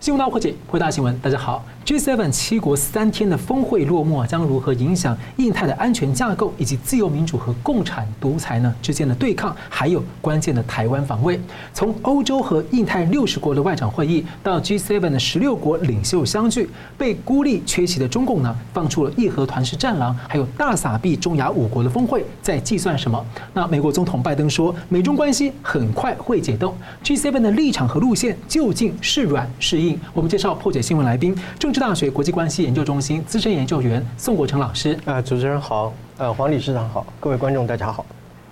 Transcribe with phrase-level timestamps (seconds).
[0.00, 1.18] 新闻大破解，回答新闻。
[1.18, 9.54] 大家好，G7 七国三天的峰会落幕，将如何影响印太的安全架构，以及自由民主和共产独裁呢之间的对抗？
[9.68, 11.40] 还有关键的台湾防卫。
[11.74, 23.22] 从欧洲和印太六十国的外长会议，到 G7 的十六国领袖相聚，被孤立缺席的中共呢，放出了义和团式战狼，还有大撒币中亚五国的峰会，在计算什么？
[23.52, 26.72] 那美国总统拜登说，美中关系很快会解冻。
[27.02, 29.87] G7 的立场和路线究竟是软是硬？
[30.12, 34.98] 我们介绍破解新闻来宾，政治大学国际关系研究中心资深研究员宋国成老师。
[35.04, 38.04] 啊，主持人好，呃，黄理事长好，各位观众大家好。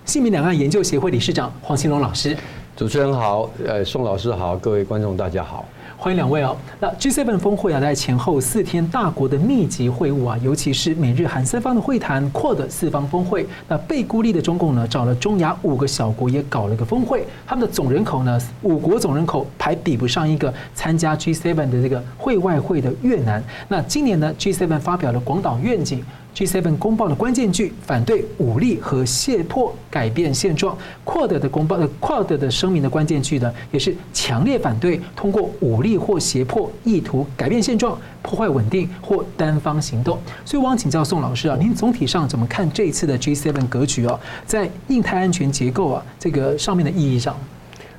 [0.05, 2.37] 新民两岸研究协会理事长黄兴龙老师。
[2.77, 5.65] 主持人好，呃，宋老师好，各位观众大家好。
[5.99, 6.55] 欢迎两位哦。
[6.79, 13.47] 那 G7 峰会啊，在前后四天大国的密集会晤啊，尤其是美日韩三方的会谈扩的四方峰会。
[13.67, 17.25] 那被孤立的中共呢，找了中亚五个小国也搞了个峰会。
[17.47, 23.43] 他们的总人口呢，五国总人口还比不上一个参加 G7 的这个会外会的越南。
[23.67, 26.03] 那今年呢，G7 发表了广岛愿景。
[26.37, 30.77] G7 公报的关键句反对武力和胁迫改变现状。
[31.03, 40.19] QUAD 的公报的 QUAD 的声明的关键句呢，也是强烈反对通过武力或胁迫意图改变现状、破坏稳定或单方行动。
[40.45, 47.35] 所以，我想请教宋老师啊，您总体上怎么看这一次的 G7 格局啊，在印太安全结构啊这个上面的意义上？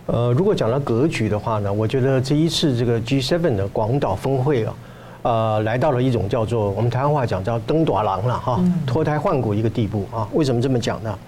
[0.07, 4.73] 呃，如果讲到格局的话呢，我觉得这一次这个 G7 的广岛峰会啊。
[5.23, 10.27] 呃，来到了一种叫做我们台湾话讲叫登大郎了哈，脱胎换骨一个地步啊。
[10.33, 11.19] 为什么这么讲呢？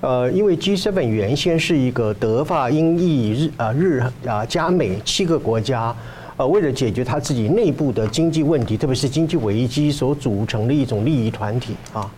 [0.00, 5.94] 呃，因为 G7 原先是一个德法英意日啊日啊加美七个国家，
[6.36, 12.10] 呃，为了解决他自己内部的经济问题，特别是经济危机所组成的一种利益团体啊。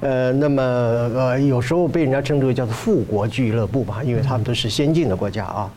[0.00, 5.70] 呃，那么呃，有时候被人家称之为叫做富国俱乐部吧，因为他们都是先进的国家啊。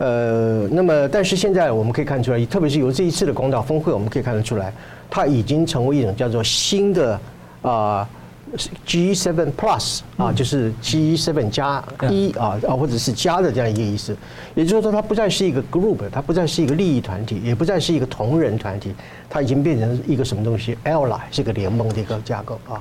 [0.00, 4.72] 呃，那么但是现在我们可以看出来，特别是由这一次的广岛峰会，我们可以看得出来，
[5.10, 7.12] 它已经成为一种叫做新的
[7.60, 8.08] 啊、
[8.50, 14.16] 呃、G7 Plus 啊，就是 G7 加一啊啊或者是加的这样一个意思。
[14.54, 18.94] 也就是说，它不再是一个 group，它不再是一个利益团体，也不再是一个同仁团体，
[19.28, 22.80] 它已经变成一个什么东西？Ally 是一个联盟的一个架构啊。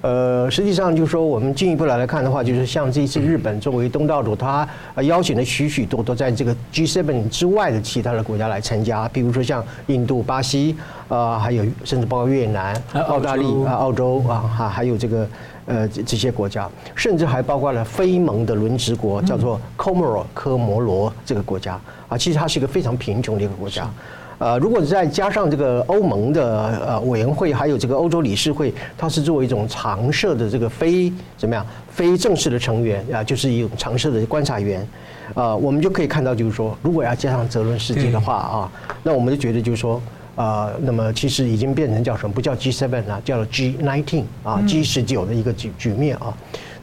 [0.00, 4.66] 呃，实际上就是说，我们进一步来来看的话，就是像这一次日本作为东道主，他
[5.02, 10.76] 邀请了许许多多在这个 G7 之外的其他的国家来参加，比如说像印度、巴西
[11.08, 15.28] 啊，还有甚至包括越南、澳大利亚、澳洲啊，哈，还有这个
[15.66, 23.90] 呃这些国家，甚至还包括了非盟的轮值国，叫做 Comoro 科摩罗这个国家啊，其实它是一个非常贫穷的一个国家。
[24.38, 34.86] 呃，如果再加上这个欧盟的呃委员会，还有这个欧洲理事会，它是作为一种常设的这个非怎么样非正式的成员啊，就是一种常设的观察员，
[35.34, 38.72] 啊，我们就可以看到，就是说，如果要加上泽伦斯基的话啊，
[39.02, 40.00] 那我们就觉得就是说，
[40.36, 42.32] 啊，那么其实已经变成叫什么？
[42.32, 46.32] 不叫 G7 了，叫做 G19 啊，G 十九的一个局局面啊。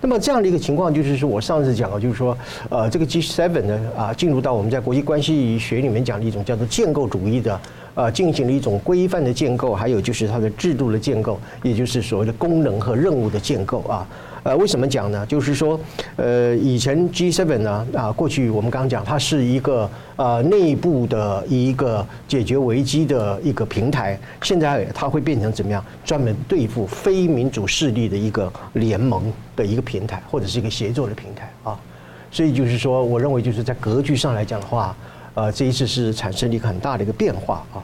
[0.05, 2.37] 那么这样的一个情况，就是说我上次讲了，就是说，
[2.69, 7.59] 呃，这个 G7 呢，啊，进入到我们在国际关系学里面讲的一种叫做建构主义的，
[7.95, 14.07] 呃，进行了一种规范的建构，还有就是它的制度的建构，也就是所谓的功能和任务的建构啊。
[14.43, 15.25] 呃，为什么讲呢？
[15.25, 15.79] 就是说，
[16.17, 25.83] 呃，以前 G7 呢，啊，过去我们刚刚讲，它是一个呃内部的一个解决危机的一个平台，现在它会变成怎么样？
[26.03, 31.79] 专门对付非民主势力的一个联盟的一个平台，或者是一个协作的平台啊。
[32.29, 34.95] 所以就是说，我认为就是在格局上来讲的话，
[35.35, 37.77] 呃，这一次是产生了一个很大的一个变化啊。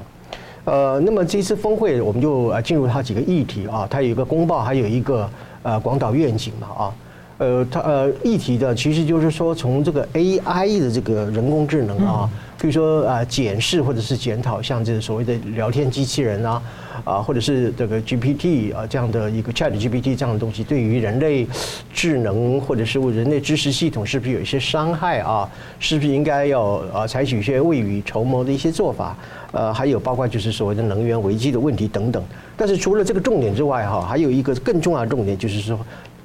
[0.64, 5.30] 呃，那么这一次峰会，我们就呃进入它几个议题啊，它有一个公报，还有一个。
[5.64, 6.94] 呃，广岛愿景嘛，啊，
[7.38, 12.28] 呃，它呃议题的其实就是说，从这个 AI 的这个人工智能啊，
[12.60, 16.60] 比如说啊，检视或者是检讨，像这个所谓的聊天机器人啊，
[17.04, 21.48] 啊，或者是这个 GPT 啊这样的一个 ChatGPT 这样的东西，对于人类
[21.94, 25.50] 智能或者是人类知识系统，是不是有一些伤害啊？
[25.80, 26.62] 是不是应该要
[26.94, 29.18] 啊采取一些未雨绸缪的一些做法？
[29.52, 32.24] 呃，还有包括就是所谓的能源危机的问题等等。
[32.56, 35.78] 但是除了这个重点之外，哈，还有一个更重要的重点，就是说，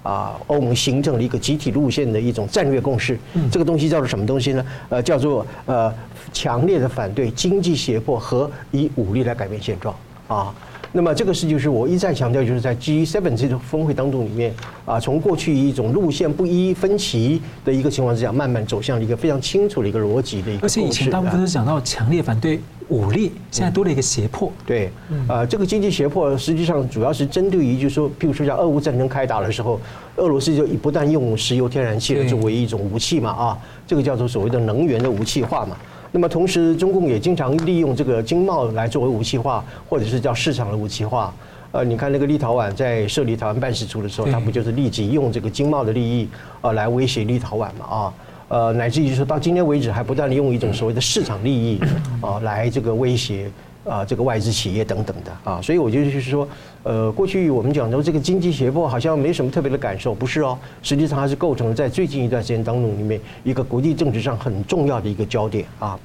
[0.02, 3.18] 啊，欧盟形成了一个集体路线的一种战略共识。
[3.50, 4.64] 这个东西叫做什么东西呢？
[4.90, 5.92] 呃，叫做呃，
[6.32, 9.92] 强烈的反对经济胁迫和以武力来改变现状
[10.28, 10.54] 啊。
[10.92, 14.54] 那么这个事就是我一再强调，就是在 G7 这个峰会当中里面
[14.86, 20.66] 啊，从过去一种路线不一、分歧的一个情况之下，慢慢走向一个非常清楚的一个逻辑的一个。
[20.66, 22.58] 而且以前大部分都是讲到强烈反对
[22.88, 24.50] 武力，现在多了一个胁迫。
[24.64, 24.90] 对，
[25.28, 29.78] 啊，这个经济胁迫实际上主要是针对于，就是说，譬如说像俄乌战争开打的时候，
[30.16, 35.76] 俄罗斯就不断用石油天然气作为一种武器嘛，啊，这个叫做所谓的能源的武器化嘛。
[36.12, 41.32] 那么同时，中共也经常利用这个经贸来作为武器化，或者是叫市场的武器化。
[41.72, 46.26] 呃，你看那个立陶宛在设立台湾办事处的时候，他不就是立即用这个经贸的利益
[46.62, 48.14] 啊来威胁立陶宛嘛啊？
[48.48, 51.80] 呃，乃至于说到今天为止，还不断的用一种所谓的市场利益
[52.22, 53.50] 啊来这个威胁
[53.88, 55.60] 啊这个外资企业等等的啊。
[55.62, 56.48] 所以我觉得就是说，
[56.82, 65.98] 呃，过去我们讲说这个经济胁迫好像没什么特别的感受，不是哦，实际上它是构成了在最近一段时间当中里面一个国际政治上很重要的一个焦点啊。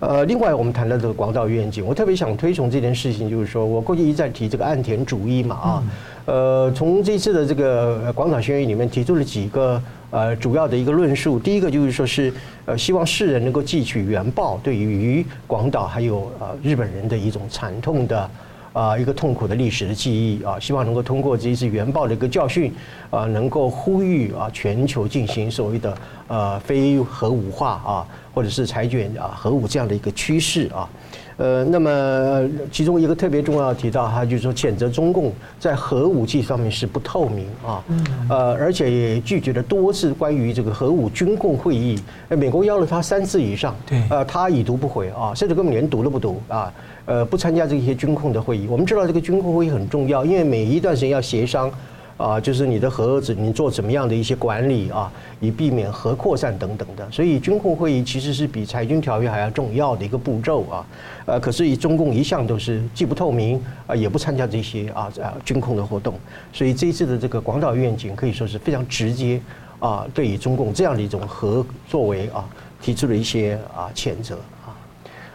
[0.00, 5.82] 呃，另外我们谈到这个广岛愿景，我特别想推崇这件事情，就是说我过去一再提这个岸田主义嘛啊，
[6.24, 9.80] 呃，从这次的这个广岛宣言里面提出了几个
[10.10, 12.32] 呃主要的一个论述，第一个就是说是
[12.64, 18.30] 呃希望世人能够汲取原报对于广岛还有呃日本人的一种惨痛的
[18.72, 22.72] 啊一个痛苦的历史的记忆啊，希望能够通过这一次原爆的一个教训
[23.10, 25.96] 啊，能够呼吁啊全球进行所谓的
[26.28, 28.06] 呃非核武化啊。
[28.32, 30.88] 或者是裁决啊核武这样的一个趋势啊，
[31.40, 37.82] 呃，那么其中一个特别重要的提到，他就是说谴责中共在核武器上面是不透明啊，
[38.28, 41.98] 呃，而且也拒绝了多次关于这个核武军控会议，
[42.28, 46.70] 美国邀了他三次以上，对，呃，他已读不回啊，甚至根本连读都不读啊，
[47.06, 48.66] 呃，不参加这些军控的会议。
[48.68, 51.72] 我们知道这个军控会议很重要，因为每一段时间要协商。
[52.20, 57.10] 啊，就是你的核子，你做怎么样的一些管理啊，以避免核扩散等等的。
[57.10, 60.84] 所以军控会议其实是比裁军条约还要重要的一个步骤啊。
[61.24, 66.12] 呃，可是以中共一向都是既不透明啊，也不参加这些啊啊军控的活动。
[66.52, 69.40] 所以这一次的这个广岛愿景可以说是非常直接
[69.78, 72.44] 啊，对于中共这样的一种核作为啊，
[72.82, 74.34] 提出了一些啊谴责
[74.66, 74.76] 啊。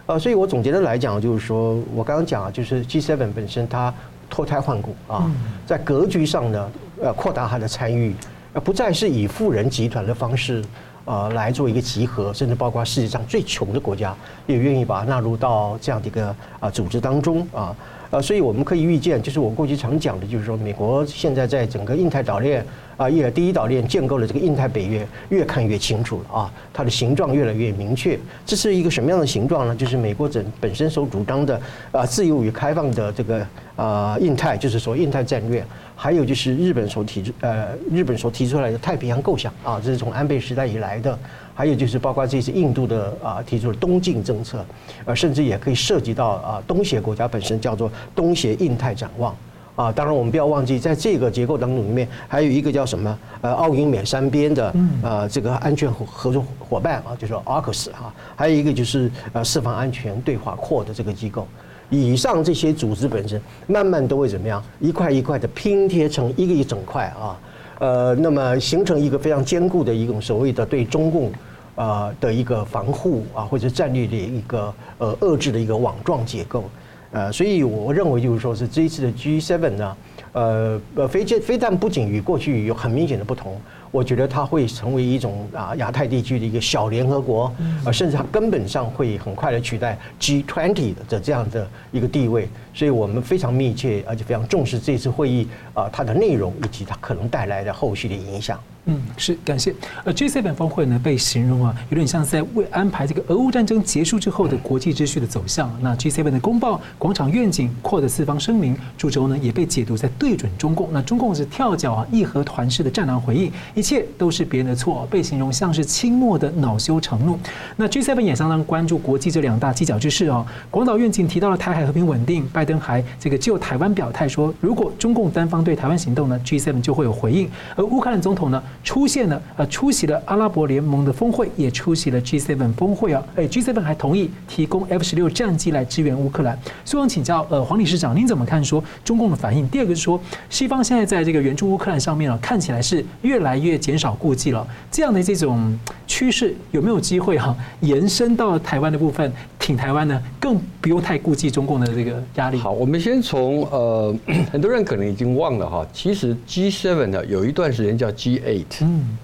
[0.06, 3.92] 呃，所以我总结的来讲，就是说我刚刚讲啊，就是 G7 本身它。
[4.36, 5.32] 脱胎换骨啊，
[5.66, 6.70] 在格局上呢，
[7.02, 8.14] 呃，扩大它的参与，
[8.52, 10.62] 而不再是以富人集团的方式，
[11.06, 14.14] 呃，来做一个集合，甚至包括世界上最穷的国家
[14.46, 17.76] 也愿意把它纳入到这样的一个啊组织当中啊，呃，
[18.12, 22.66] 呃所以我们可以预见，就是我过去常讲的，就是说，美国现在在整个印太岛链。
[22.98, 28.18] 啊，也第一岛链建构了这个印太北约，越看越清楚了啊，它的形状越来越明确。
[28.46, 29.76] 这是一个什么样的形状呢？
[29.76, 31.60] 就是美国整本身所主张的
[31.92, 35.62] 啊，自由与开放的这个啊印太，就是说印太战略，
[35.94, 41.20] 还有就是日本所提出呃日本所提出来的太平洋构想啊，这是从安倍时代以来的，
[41.56, 44.64] 还有就是包括这次印度的啊提出了东进政策，
[45.06, 49.36] 呃，甚至也可以涉及到啊东协国家本身叫做东协印太展望。
[49.76, 53.20] 啊，当然我们不要忘记，在这个结构当中里面，还有一个叫什么？
[53.42, 54.74] 呃，澳英美三边的
[55.04, 61.46] 呃这个安全合作伙伴啊，就是 AUKUS 哈，还有一个就是呃四方安全对话扩的这个机构。
[61.90, 64.64] 以上这些组织本身，慢慢都会怎么样？
[64.80, 67.38] 一块一块的拼贴成一个一整块啊，
[67.80, 71.32] 呃，那么形成一个非常坚固的一种所谓的对中共
[71.76, 76.64] 呃的一个防护啊，或者战略的一个呃遏制的一个网状结构。
[77.12, 79.98] 呃，所以我认为就是说，是这一次的 G7 呢，
[80.34, 83.58] 呃呃，非非非但不仅与过去有很明显的不同，
[83.90, 87.50] 我觉得它会成为一种啊亚太地区的一个小联合国，
[87.86, 92.50] 呃，甚至它根本上会很快的取代 G20 的这样的一个地位。
[92.76, 98.60] 所以我们非常密切而且非常重视这次会议啊它的内容以及它可能带来的后续的影响。
[98.88, 99.74] 嗯，是感谢。
[100.04, 105.76] 呃，G7 峰会呢被形容啊，有点像在为安排这个俄乌战争结束之后的国际秩序的走向。
[105.82, 110.90] 那 G7 的公报、广场愿景、扩的四方声明，主轴呢也被解读在对准中共。
[110.94, 117.40] 那中共是跳脚啊，义和团式的战狼回应，一切都是别人的错，被形容像是清末的恼羞成怒。
[117.78, 120.46] 那 G7 也相当关注国际这两大犄角之势哦。
[120.70, 127.50] 广岛愿景提到了台海和平稳定，拜登还这个就台湾表态说，如果中共单方对台湾行动呢，G7 就会有回应。
[127.76, 128.62] 而乌克兰总统呢？
[128.84, 133.24] 出现了，呃，出席了阿拉伯联盟的峰会，也出席了 G7 峰会啊。
[133.36, 136.58] 哎，G7 还同意提供 F 十六战机来支援乌克兰。
[136.84, 139.68] 所以我请教，呃，黄理事长，您怎么看说中共的反应？
[139.70, 140.20] 第二个是说，
[140.50, 144.66] 西方现在在这个援助乌克兰上面啊，看起来是越来越减少顾忌了。
[144.92, 150.22] 这样的这种趋势有没有机会哈延伸到台湾的部分，挺台湾呢？
[150.40, 152.55] 更不用太顾忌中共的这个压力。
[152.58, 154.16] 好，我们先从呃，
[154.52, 158.66] 很多人可能已经忘了哈，其实 G7 呢有一段时间叫 G8。
[158.82, 159.18] 嗯，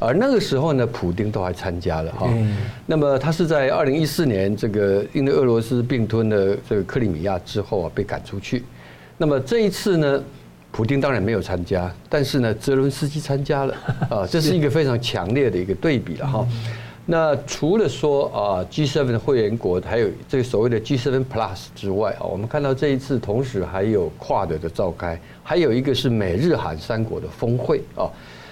[0.00, 2.28] 而那个时候呢，普丁都还参加了哈。
[2.86, 8.64] 那么他是在二零一四年这个因为俄罗斯并吞了这个克里米亚之后啊，被赶出去。
[9.16, 10.22] 那么这一次呢，
[10.70, 13.74] 普丁当然没有参加，但是呢，泽伦斯基参加了
[14.08, 16.46] 啊，这是一个非常强烈的一个对比了哈。
[17.10, 28.04] 那除了说啊 G7 的会员国还有这个所谓的 G7 Plus 之外啊，我们看到这一次同时还有跨的的召开，还有一个是美日韩三国的峰会啊。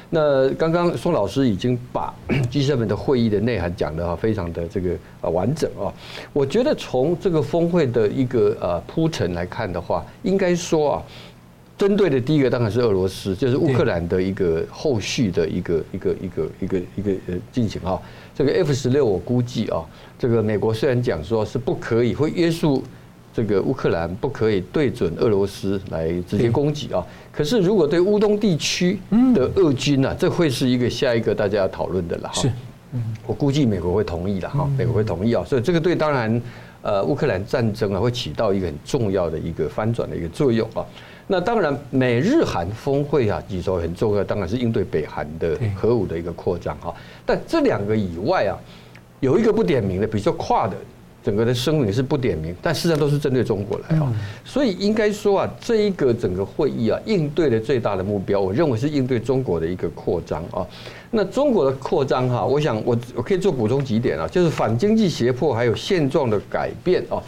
[0.09, 2.15] 那刚刚宋老师已经把
[2.51, 5.93] G7 的会议的内涵讲得啊非常的这个啊完整啊。
[6.33, 11.03] 我觉得从这个峰会的一个呃铺陈来看的话，应该说啊，
[11.79, 18.01] 针对的第一个当然是俄罗斯，就是乌克兰的一个后续的一个一个一个一个一个呃进行啊。
[18.35, 19.85] 这个 F 十六我估计啊，
[20.19, 22.83] 这个美国虽然讲说是不可以会约束。
[23.35, 27.07] 这个乌克兰不可以对准俄罗斯来直接攻击啊！
[27.31, 28.99] 可是如果对乌东地区
[29.35, 32.41] 的俄军呢，这会是一个下一个大家要讨论的了哈。
[32.41, 32.51] 是，
[33.27, 35.45] 我估计美国会同意的哈，美国会同意啊。
[35.45, 36.41] 所以这个对当然
[36.81, 40.81] 呃乌克兰战争啊会起到一个很重要的一个翻转的一个作用啊。
[41.27, 46.95] 那当然美日韩峰会啊，其实很重要，当然是应对北韩的核武的一个扩张哈。
[47.25, 48.59] 但这两个以外啊，
[49.21, 50.77] 有一个不点名的，比如说跨的。
[51.25, 54.15] 整个的声明是不点名，但事实上都是针对中国来啊，
[54.45, 60.65] 所以应该说啊，这一个整个会议啊，应对的最大的目标，我认为是应对中国的一个扩张啊。
[61.11, 67.21] 那中国的扩张哈，我想我我可以做补充几点啊，就是反经济胁迫，还有现状的改变啊。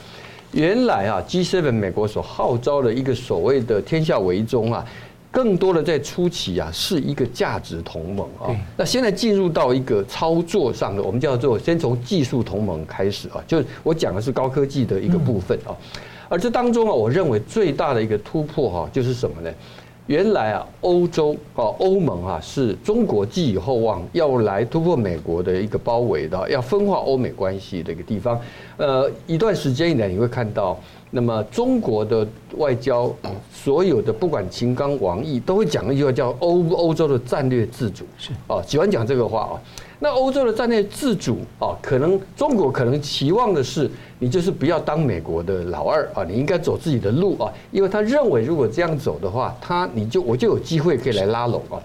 [0.53, 4.85] 原来啊，G7 美国所号召的一个所谓的天下为中啊。
[5.31, 8.49] 更多的在初期啊，是一个价值同盟啊。
[8.79, 13.37] 那现在进入到一个操作上的，我们叫做先从技术同盟开始啊。
[13.47, 15.77] 就是我讲的是高科技的一个部分啊。
[16.31, 19.51] 而这当中啊，我认为最大的一个突破哈，就是什么呢？
[20.09, 28.41] 原来啊，欧洲啊，欧盟啊，是中国寄予厚望，要来突破美国的一个包围的，要分化欧美关系的一个地方。
[28.79, 30.79] 呃，一段时间以来，你会看到。
[31.11, 33.11] 那么中国的外交，
[33.53, 38.05] 所有的不管秦刚、王毅，都会讲一句话，叫欧欧洲的战略自主。
[38.17, 39.61] 是啊，喜欢讲这个话啊。
[40.01, 43.91] 那欧洲的战略自主啊，可能中国可能期望的是，
[44.21, 51.83] 你就是不要当美国的老二啊，你应该走自己的路啊，因为他认为如果这样走的话，他你就我就有机会可以来拉拢啊。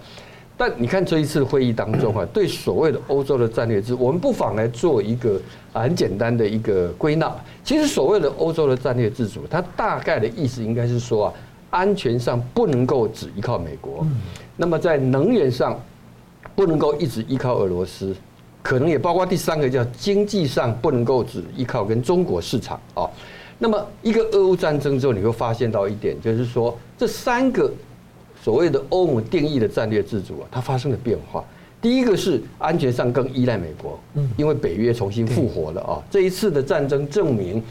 [0.56, 5.40] 但你看这一次会议当中啊，对所谓的欧洲的战略自主，我们不妨来做一个
[5.72, 7.34] 很简单的一个归纳。
[7.64, 11.32] 其实所谓的欧洲的战略自主，它大概的意思应该是说啊，
[11.70, 14.06] 安全上不能够只依靠美国，
[14.56, 15.76] 那么在能源上
[16.54, 18.14] 不能够一直依靠俄罗斯，
[18.62, 23.08] 可能也包括第三个叫经济上不能够只依靠跟中国市场啊。
[23.58, 27.70] 那么一个俄乌战争之后，你会发现到一点，就是说这三个。
[28.42, 31.42] 所谓的欧盟定义的战略自主啊，它发生了变化。
[31.80, 33.98] 第一个是安全上更依赖美国，
[34.36, 36.02] 因为北约重新复活了啊。
[36.10, 37.64] 这一次的战争证明，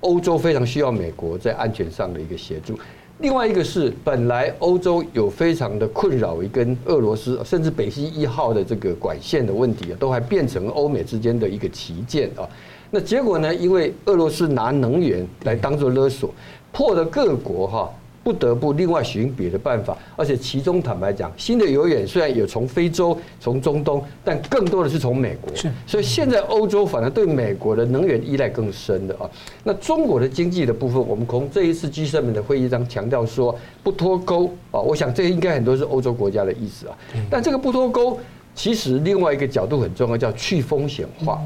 [0.00, 2.78] 欧洲非常需要美国在安全上的一个协助。
[3.18, 12.46] 另外一个是，本来欧洲有非常的困扰一根俄罗斯，甚至北溪一号的这个管线的问题啊，都还变成欧美之间的一个旗舰啊。
[12.90, 13.54] 那结果呢？
[13.54, 16.30] 因为俄罗斯拿能源来当做勒索，
[16.70, 17.90] 迫得各国哈。
[18.26, 25.54] 不得不另外寻别的办法，而且其中坦白讲，新的油源虽然有从非洲、从中东，但更多的是从美国。
[25.54, 29.30] 是，所以现在欧洲反而对美国的能源依赖更深的啊。
[29.62, 36.98] 那中国的经济的部分，我们从这一次 G7 的会议上强调说不脱钩啊，我想这应该很多是欧洲国家的意思啊。
[37.30, 38.18] 但这个不脱钩，
[38.56, 41.40] 其实另外一个角度很重要，叫去风险化。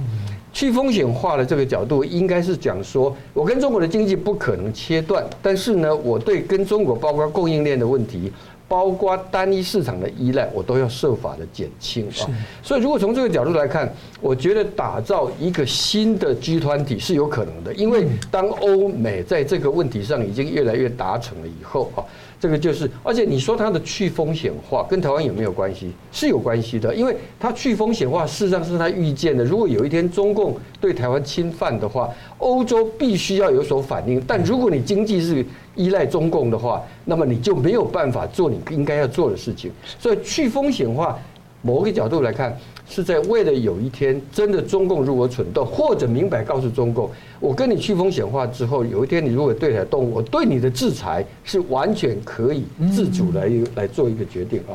[0.53, 8.33] 去风险化的这个角度，应该是讲说，我跟中国的经济不可能切断，但是呢，我对跟中国包括供应链的问题，
[8.67, 12.27] 包括单一市场的依赖，我都要设法的减轻啊。
[12.63, 22.03] 所以，如果从这个角度来看，我觉得打造一个新的集团体是有可能的，因为当欧美在这个问题上已经越来越达成了以后啊。
[22.41, 25.93] 这个就是，而且你说它的去风险化跟台湾有没有关系？
[26.11, 29.45] 是有关系的，因为它去风险化事实上是它预见的。
[29.45, 34.19] 如果有一天中共对台湾侵犯的话，欧洲必须要有所反应。
[34.27, 35.45] 但如果你经济是
[35.75, 39.71] 依赖中共的话，那么你就没有办法做你应该要做的事情。
[39.99, 41.19] 所以去风险化，
[41.63, 42.57] 某个角度来看。
[42.93, 54.75] 是在为了有一天真的中共如果蠢动，或者明白告诉中共，我跟你去风险化之后，有一天你如果对台动，我对你的制裁是完全可以自主来来做一个决定啊。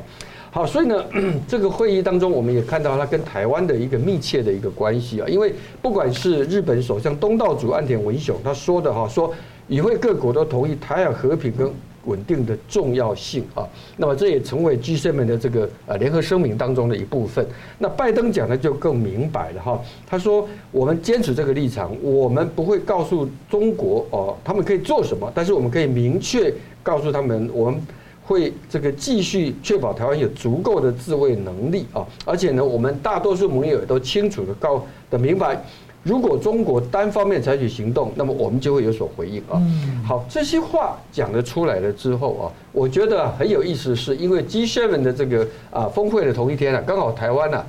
[0.50, 1.04] 好，所以呢，
[1.46, 9.34] 这个会议当中，我们也看到它跟台湾的一个密切的一个关系啊，因为不管是日本首相东道主岸田文雄他说的哈，说
[9.68, 11.70] 与会各国都同意台海和平跟。
[12.06, 17.46] 稳定的重要性啊，那么这也成为 G7 的这个呃联合声明当中的一部分。
[17.78, 27.82] 那拜登讲的就更明白了哈，他说我们坚持这个立场，我们不会告诉中国哦，他们可以做什么，但是我们可以明确告诉他们，我们
[28.24, 35.62] 会这个继续确保台湾有足够的自卫能力啊，而且呢，我们大多数盟友也都清楚的告的明白。
[36.06, 39.60] 如果中国单方面采取行动，那么我们就会有所回应啊。
[40.06, 47.66] 好，这些话讲了出来了之后啊，我觉得很有意思，是因为 G7 的这个啊峰会的同一天啊，刚好台湾啊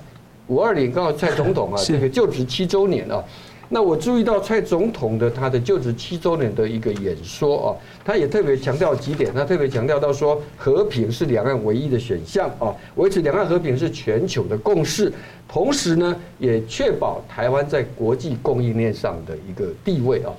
[0.48, 3.24] 五二零刚好蔡总统啊这个就职七周年啊。
[3.68, 7.68] 那我注意到蔡总统的他的就职七周年的一个演说啊，
[8.04, 15.12] 他也特别强调几点，他特别强调到说和平是两岸唯一的选项啊，维持两岸和平是全球的共识，
[15.48, 20.32] 同时呢也确保台湾在国际供应链上的一个地位啊。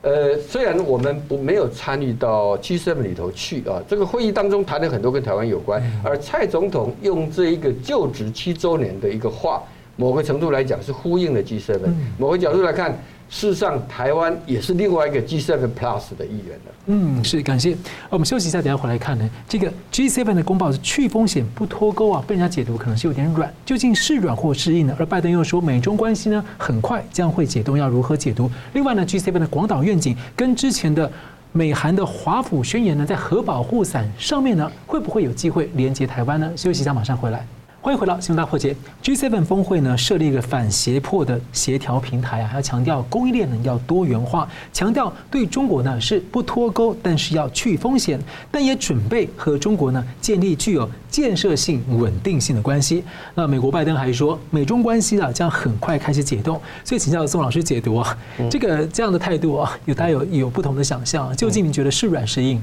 [0.00, 9.62] 呃，虽然我们不没有参与到 G7 里头去啊，这个会议当中谈了很多跟台湾有关，而蔡总统用这一个就职七周年的一个话。
[9.96, 11.78] 某个程度来讲是呼应了 G7，
[12.18, 12.92] 某个角度来看，
[13.30, 16.72] 事实上台湾也是另外一个 G7 Plus 的一员了。
[16.86, 17.76] 嗯，是感谢。
[18.10, 19.30] 我们休息一下，等下回来看呢。
[19.48, 24.96] 这个 G7 的公报是去风险不脱钩啊，被人家解读可能是有点软，究竟是软或是硬呢？
[24.98, 28.50] 而拜登又说美中关系呢很快将会解冻，要如何解读？
[28.72, 31.10] 另外呢，G7 的广岛愿景跟之前的
[31.52, 36.50] 美韩的华府宣言呢，在核保护伞上面呢，会不会有机会连接台湾呢？
[36.56, 37.46] 休息一下，马上回来。
[37.84, 38.74] 欢迎回到新闻大破解。
[39.02, 48.18] G7 峰会呢，设立一个反胁迫的协调平台啊，还要强调供应链呢要多元化，强调对中国呢是不脱钩，但是要去风险，
[48.50, 53.04] 但也准备和中国呢建立具有建设性、稳定性的关系。
[53.34, 56.58] 那美国拜登还说，美中关系啊将很快开始解冻。
[56.84, 58.18] 所以请教宋老师解读啊，
[58.50, 62.58] 这个这样的态度啊，有大家有有不同的想象，究竟您觉得是软是硬？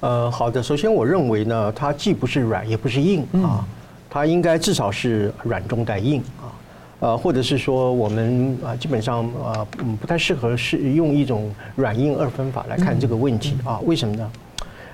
[0.00, 3.64] 呃，好的，首先我认为呢，它既不是软，也不是硬啊。
[4.10, 6.50] 它应该至少是软中带硬啊，
[6.98, 13.78] 呃，或者是说我们啊，基本上啊，嗯，不太适合是用一种软硬二分法来看这个问题啊？
[13.84, 14.30] 为什么呢？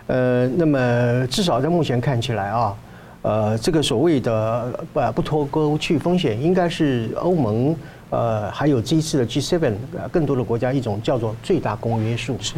[0.08, 2.76] 呃，那么至少在目前看起来啊，
[3.22, 7.74] 呃，这个所谓的不不脱钩去风险，应该是欧盟
[8.10, 9.72] 呃，还有这一次的 G7
[10.12, 12.54] 更多的国家一种叫做最大公约数是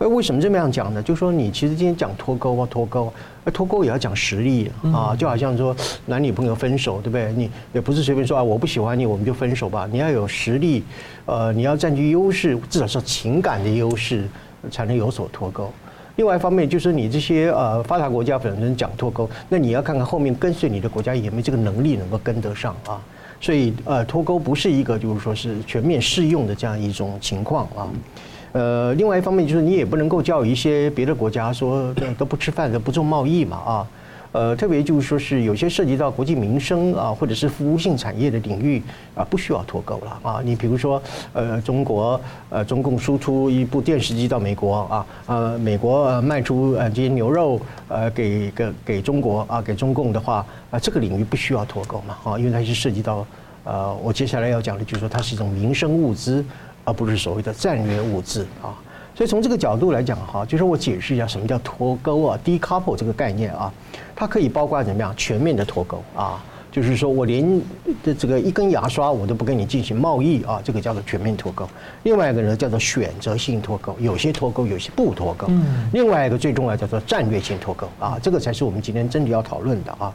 [0.00, 0.06] 啊。
[0.06, 1.02] 为为什么这么样讲呢？
[1.02, 3.12] 就是说你其实今天讲脱钩啊，脱钩，
[3.44, 5.76] 那脱钩也要讲实力啊，就好像说
[6.06, 7.32] 男女朋友分手，对不对？
[7.34, 9.86] 你也不是随便说啊，我不喜欢你，我们就分手吧。
[9.92, 10.82] 你要有实力，
[11.26, 14.26] 呃，你要占据优势，至少是情感的优势，
[14.70, 15.70] 才能有所脱钩。
[16.16, 23.00] 另外一方面，就是你这些呃发达国家本身讲脱钩，那你要看看后面跟随你的国家有没有这个能力能够跟得上啊。
[23.40, 27.88] 所以呃，脱钩不是一个就是说是全面适用的这样一种情况啊。
[28.52, 33.86] 呃，另外一方面就是你也不能够叫一些别的国家说都不吃饭，都不做贸易嘛啊，
[34.32, 38.82] 呃，特别就是说是有些涉及到国际民生啊，或者是服务性产业的领域
[39.14, 40.40] 啊，不需要脱钩了啊。
[40.44, 41.00] 你比如说，
[41.32, 53.24] 呃，中国呃，中共输出一部电视机到美国啊，呃，美国卖出呃这些牛肉呃给给给中国啊，给中共的话啊，这个领域不需要脱钩嘛啊，因为它是涉及到
[53.62, 56.44] 呃，我接下来要讲的就是说它是一种民生物资。
[56.84, 58.74] 而不是所谓的战略物资啊，
[59.14, 63.72] 所以从这个角度来讲哈，就是我解释一下什么叫脱钩啊，decouple 这个概念啊，
[64.16, 67.60] 它可以包括怎么样全面的脱钩啊，就是说我连
[68.02, 71.68] 这这个一根牙刷我都不跟你进行贸易啊，这个叫做全面脱钩。
[72.04, 75.48] 另外一个呢叫做选择性脱钩，有些脱钩，有些不脱钩。
[75.92, 80.12] 另外一个最重要叫做战略性脱钩啊，这个才是我们今天真的要讨论的啊。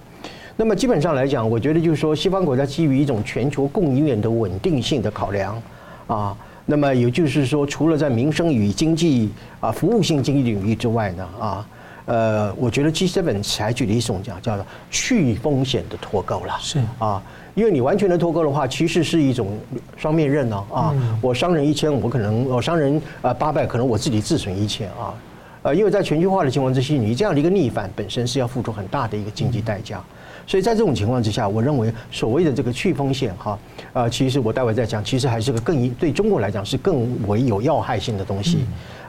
[0.57, 5.61] 那么基本上来讲，我觉得就是说西方国家基于一种全球供应链的稳定性的考量
[6.07, 6.35] 啊。
[6.65, 11.67] 那么也就是说，除了在民生与经济啊服务性经济领域之外呢，啊，
[12.05, 16.57] 呃，我觉得 G7 采取的一种叫叫做去风险的脱钩了。
[16.59, 17.21] 是啊，
[17.53, 19.57] 因为你完全的脱钩的话，其实是一种
[19.95, 20.55] 双面刃呢。
[20.73, 25.13] 啊，我伤人一千，我可能我伤人啊八百，可能我自己自损一千啊。
[25.61, 30.03] 呃，因为在全球化的情况之下，你这样的一个逆反本身是要付出很大的一个经济代价。
[30.47, 33.57] 所以在这种情况之下，我认为所谓的这个去风险哈，
[33.93, 38.59] 啊，其实我待会再讲，其实还是个更对中国来讲是更为有要害性的东西。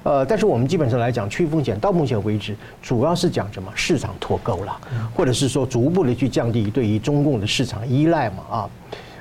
[0.03, 4.81] 呃，但是我们基本上来讲，去风险到目前为止，主要是讲什么市场脱钩了，
[5.15, 8.71] 或者是说逐步的去降低对于中共的市场依赖嘛啊。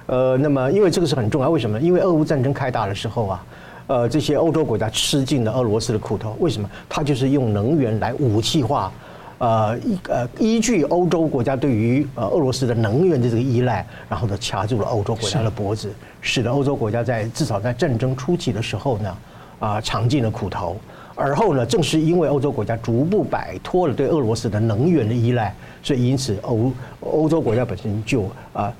[0.06, 1.82] 呃，那么因为这个是很重要，为什么？
[1.82, 3.46] 因为俄乌战争开打的时候啊，
[3.88, 6.70] 呃，这些欧洲国家吃尽了俄罗斯的苦头，为什么？
[6.88, 8.92] 它就是用能源来武器化。
[9.38, 19.18] 呃，依呃依据欧洲国家对于呃俄罗斯的能源的这个依赖，然后呢掐住了欧洲国家的脖子，使得欧洲国家在至少在战争初期的时候呢，
[19.60, 20.78] 啊尝尽了苦头。
[21.18, 28.74] 而后呢，正是因为欧洲国家逐步摆脱了对俄罗斯的能源的依赖，所以因此欧欧洲国家本身就啊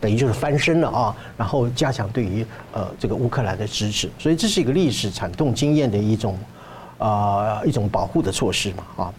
[0.00, 4.08] 等于就是翻身了啊，然后加强对于呃这个乌克兰的支持。
[4.18, 6.36] 所以这是一个历史惨痛经验的一种
[6.98, 9.14] 啊一种保护的措施嘛啊。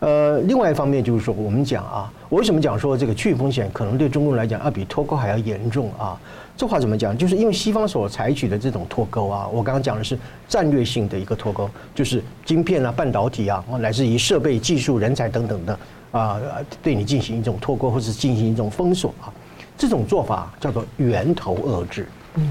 [0.00, 6.18] 呃，另外一方面就是说，我们讲啊，我为什么讲说这个区域风险可能对中共来讲要比脱钩还要严重啊？
[6.56, 7.16] 这话怎么讲？
[7.16, 15.78] 就是因为西方所采取的这种脱钩啊，我刚刚讲的是战略性的一个脱钩，就是晶片啊、半导体啊，乃至于设备、技术、人才等等的
[16.12, 16.40] 啊，
[16.82, 19.32] 对你进行一种脱钩或者进行一种封锁啊。
[19.76, 22.06] 这种做法叫做源头遏制，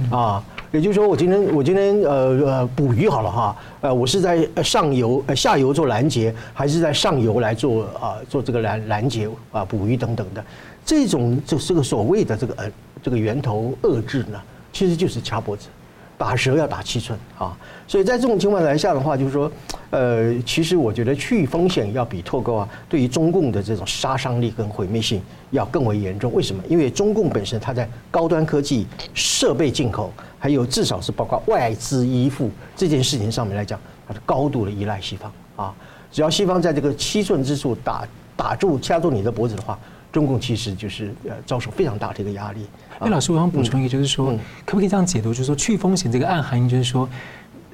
[0.10, 10.44] 啊，也就是说，我今天我今天呃呃捕鱼好了哈，呃，我是在上游呃下游做拦截，还是在上游来做啊做这个拦拦截啊捕鱼等等的，
[10.86, 14.40] 这种就是个所谓的这个呃这个源头遏制呢，
[14.72, 15.68] 其实就是掐脖子。
[16.20, 19.50] 打蛇要打七寸啊，所以在这种情况来下的话，就是说，
[19.90, 26.30] 呃，其实我觉得区域风险要比脱钩啊，对于中共的这种杀伤力跟毁灭性要更为严重。
[26.34, 26.62] 为什么？
[26.68, 35.76] 因为中共本身它在高端科技、设备进口，还有至少是包括外资依附这件事情上面来讲，它是高度的依赖西方啊。
[36.12, 39.78] 只要西方在这个七寸之处打打住、掐住你的脖子的话，
[40.12, 42.66] 中共其实就是呃遭受非常大的一个压力。
[43.00, 44.34] 那，老师，我想补充一个，就是说，
[44.66, 45.30] 可不可以这样解读？
[45.30, 47.08] 就是说，去风险这个暗含义，就是说，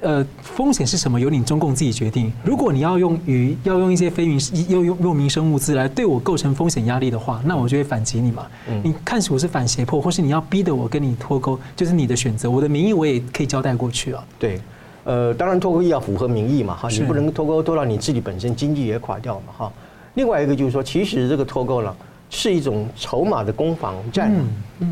[0.02, 2.30] 呃，风险是什么，由你中共自己决定。
[2.44, 8.46] 如果你要用于要用一些非民又用用民生物资来对我构成风险压力的话，那我就会反击你嘛。
[8.84, 12.50] 你看似我是反胁迫，或是你要逼得我跟你脱钩，就是你的选择。
[12.50, 14.22] 我的民意我也可以交代过去啊。
[14.38, 14.60] 对，
[15.04, 19.72] 呃，当然脱钩要符合民意嘛，哈，你不能脱钩脱到你自己本身经济也垮掉嘛，哈。
[20.14, 21.96] 另外一个就是说，其实这个脱钩了。
[22.28, 24.32] 是一种筹码的攻防战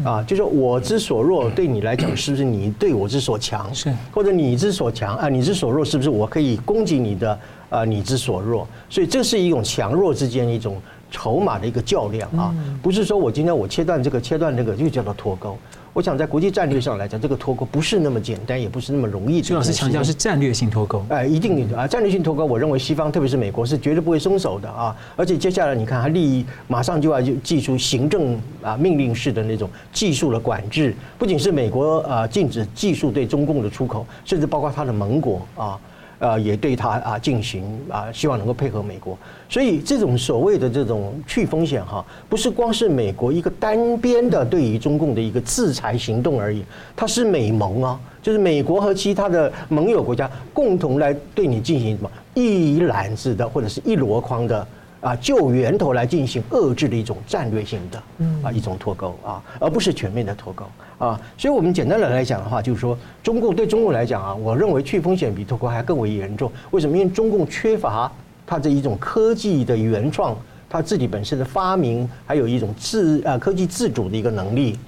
[0.04, 3.72] 啊，就是我之所弱，对你来讲是不是你对我之所强？
[3.74, 7.84] 是，或者你之所强啊，你之所弱是不是我可以攻击你的啊？
[7.84, 15.58] 你之所弱，所以这是一种强弱之间一种筹码的一个较量啊，不是说我今天我切断这个切断那个就叫做脱钩。
[15.94, 19.40] 我想在国际战略上来讲，这个脱钩不是那么简单，也不是那么容易。
[19.40, 24.94] 朱老师强调是战略性脱钩，哎，一定啊，战略性脱钩，我认为西方特别是美国是绝对不会松手的啊。
[25.14, 35.78] 而且接下来你看，它利益马上就要就祭出行政啊命令式的那种技术的管制，不仅是美国啊禁止技术对中共的出口，甚至包括它的盟国啊。
[36.24, 46.64] 呃，也对他啊进行啊，希望能够配合美国，所以这种所谓的这种去风险哈，不是光是美国一个单边的对于中共的一个制裁行动而已，
[46.96, 54.66] 它是美盟啊，就是美国和其他的盟友国家共同来对你进行什么一揽子的或者是一箩筐的。
[55.04, 58.02] 啊，就源头来进行遏制的一种战略性的
[58.42, 60.64] 啊一种脱钩啊，而不是全面的脱钩
[60.96, 61.20] 啊。
[61.36, 66.50] 所以，我们简单的来讲的话，就是说，中共对中共来讲啊，我认为去风险比脱钩还更为严重。
[66.70, 66.96] 为什么？
[66.96, 68.10] 因为中共缺乏
[68.46, 70.34] 它这一种科技的原创，
[70.70, 74.78] 它自己本身的发明，还有一种自啊科技自主的一个能力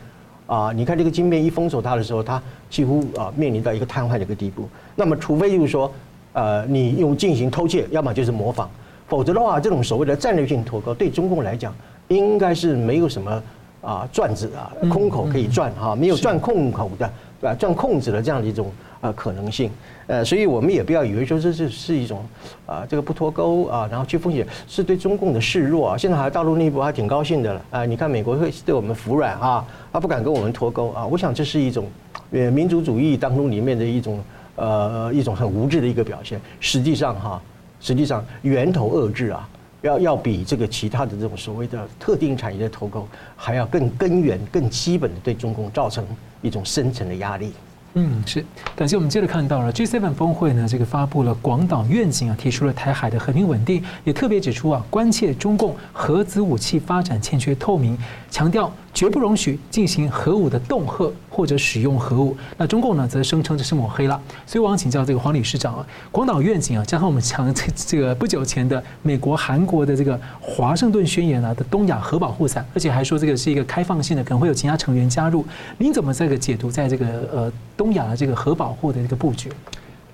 [0.46, 0.72] 啊。
[0.72, 4.66] 你看这个晶片一封锁它的时候，它几乎啊面临到一个瘫痪的一个地步。
[4.94, 5.92] 那么，除非就是说，
[6.32, 8.70] 呃，你用进行偷窃，要么就是模仿。
[9.08, 11.72] 否则的话，这种所谓的战略性脱钩，对中共来讲，
[12.08, 13.42] 应该是没有什么
[13.80, 17.54] 啊赚子啊空口可以赚哈，没有赚空口的，对吧？
[17.54, 19.70] 赚空子的这样的一种啊可能性。
[20.08, 22.24] 呃，所以我们也不要以为说这是是一种
[22.64, 25.96] 啊这个不脱钩啊，然后去风险是对中共的示弱啊。
[25.96, 31.06] 现在还大陆内部还挺高兴的了啊，你看美国会对我们服软啊，他不敢跟我们脱钩啊。
[31.06, 31.86] 我想这是一种
[32.32, 34.20] 呃民族主义当中里面的一种
[34.56, 36.40] 呃一种很无知的一个表现。
[36.58, 37.40] 实际上哈。
[37.80, 39.48] 实际上，源头遏制啊，
[39.82, 46.04] 要要比这个其他的这种所谓的特定产业的脱钩，还要更根源、更基本的对中共造成
[46.42, 47.52] 一种深层的压力。
[47.94, 48.44] 嗯，是。
[48.74, 57.96] 感谢我们接着看到了 G7 峰会呢，这个发布了广岛愿景啊，提出了台海的和平稳定，也特别指出啊，关切中共核子武器发展欠缺透明，
[58.30, 58.70] 强调。
[58.96, 62.34] 绝不容许进行核武的恫吓或者使用核武。
[62.56, 64.18] 那中共呢，则声称这是抹黑了。
[64.46, 75.44] 所以我想请教这个黄理事长啊，广岛愿景啊，加上我们讲这这个不久前的美国、韩国的这个华盛顿宣言啊的东亚核保护伞，而且还说这个是一个开放性的，可能会有其他成员加入。
[75.76, 79.52] 您怎么这个解读在这个呃东亚的这个核保护的一个布局？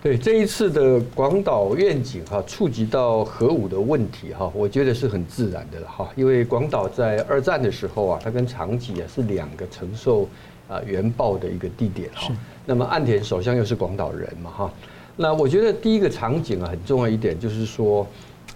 [0.03, 6.11] 对这一次的广岛愿景哈，触及到核武的问题哈，我觉得是很自然的了哈。
[6.17, 10.29] 因为广岛在二战的时候啊，它跟长崎啊是两个承受
[10.69, 12.35] 啊原爆的一个地点哈。
[12.67, 14.73] 那么岸田首相又是广岛人嘛哈。
[15.15, 18.05] 那我觉得第一个场景啊很重要一点就是说，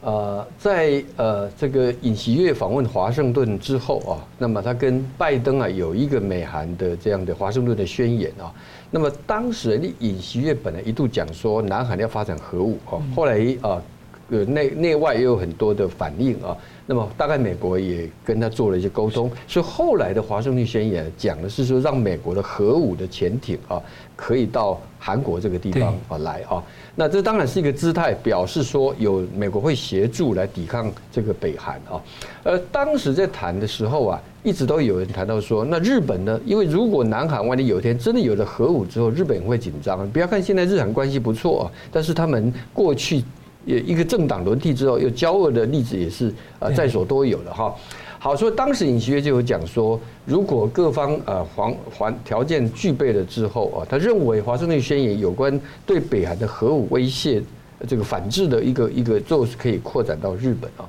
[0.07, 8.55] 呃，在呃这个尹锡悦访问华盛顿之后啊，那么他跟拜登啊有一个美韩的这样的华盛顿的宣言啊。
[8.88, 13.83] 那么当时的尹锡悦本来一度讲说南韩要发展核武哦，后来啊
[14.31, 16.57] 呃内内外也有很多的反应啊。
[16.89, 23.83] 那么大概美国也跟他做了一些沟通，所以后来的华盛顿宣言讲的是说，让美国的核武的潜艇啊，
[24.15, 26.62] 可以到韩国这个地方啊来啊。
[26.95, 32.01] 那这当然是一个姿态，表示说有美国会协助来抵抗这个北韩啊。
[32.45, 36.41] 而当时在谈的时候啊，一直都有人谈到说，那日本呢？
[36.47, 40.09] 因为如果南韩万一有一天真的有了核武之后，日本会紧张。
[40.12, 43.25] 不要看现在日韩关系不错啊，但是他们过去。
[43.66, 47.74] 也一个政党轮替之后，又交恶的例子也是呃在所多有的哈。
[48.18, 57.42] 好，所以当时尹锡悦就有讲说，如果各方呃环环条件具备了之后啊，他认为华盛顿宣言有关对北韩的核武威胁
[57.87, 60.88] 这个反制的一个一个就是可以扩展到日本啊。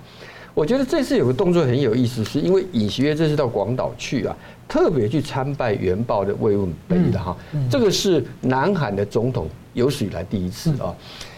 [0.53, 4.35] 我觉得这次有个动作很有意思，是因为尹锡悦这次到广岛去啊，
[4.67, 7.35] 特别去参拜原爆的慰问碑的哈。
[7.69, 10.95] 这个是南韩的总统有史以来第一次啊。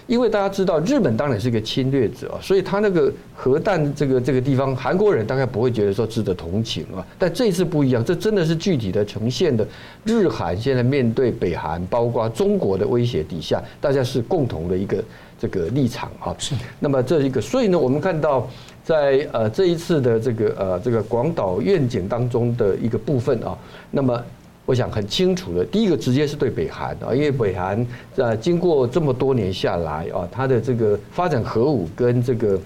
[0.10, 7.06] 因为大家知道，日本当然是一个侵略者，所以他那个核弹这个这个地方，韩国人大概不会觉得说值得同情啊。
[7.20, 9.66] 但这一次不一样，这真的是具体的呈现的
[10.04, 15.04] 日韩现在面对北韩，包括中国的威胁底下，大家是共同的一个
[15.40, 16.36] 这个立场啊。
[16.40, 16.56] 是。
[16.80, 18.50] 那么这一个，所以呢，我们看到
[18.84, 23.56] 在呃这一次的这个呃这个广岛愿景当中的一个部分啊，
[23.92, 24.20] 那么。
[24.70, 32.60] 我想很清楚的，第一个直接是对北韩啊，因为北韩在经过这么多年下来啊，它的这个发展核武跟这个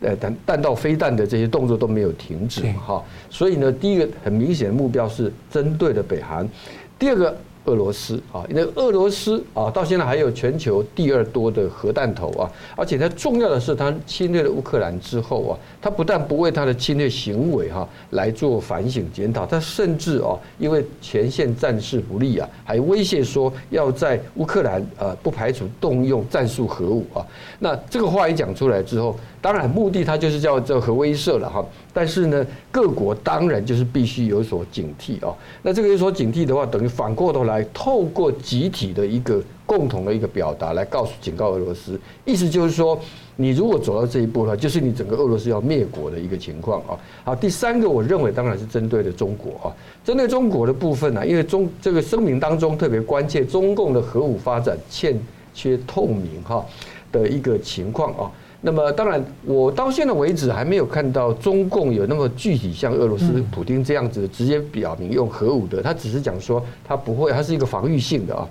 [0.00, 6.48] 呃弹弹道飞弹的这些动作都没有停止哈，所以呢，第一个很明显的目标是针对的北韩，
[6.96, 7.36] 第二个。
[7.68, 15.52] 俄罗斯啊，因为俄罗斯啊，到现在还有全球第二多的核弹头啊，而且它重要的是，它侵略了乌克兰之后啊，
[15.82, 27.20] 它不但不为它的侵略行为哈来做反省检讨，它甚至啊，因为前线战事不利啊，还威胁说要在乌克兰呃不排除动用战术核武啊。
[27.58, 31.64] 那这个话一讲出来之后，当然目的它就是叫做核威慑了哈。
[31.92, 35.34] 但是呢，各国当然就是必须有所警惕啊。
[35.62, 42.98] 那这个有所警惕的话，等于反过头来，透过集体的一个共同的一个表达来告诉、警告俄罗斯，意思就是说，
[43.34, 46.96] 你如果走到这一步的话，就是你整个俄罗斯要灭国的一个情况啊。
[47.24, 49.74] 好，第三个，我认为当然是针对的中国啊，
[50.04, 55.18] 针对中国的部分呢，因为中这个声明当中特别关切中共的核武发展欠
[55.52, 56.64] 缺透明哈
[57.10, 58.30] 的一个情况啊。
[58.60, 68.48] 那么当然，我到现在为止还没有看到中共有那么具体像俄罗斯普京这样子直接表明用核武的，他只是讲说他不会，他是一个防御性的啊。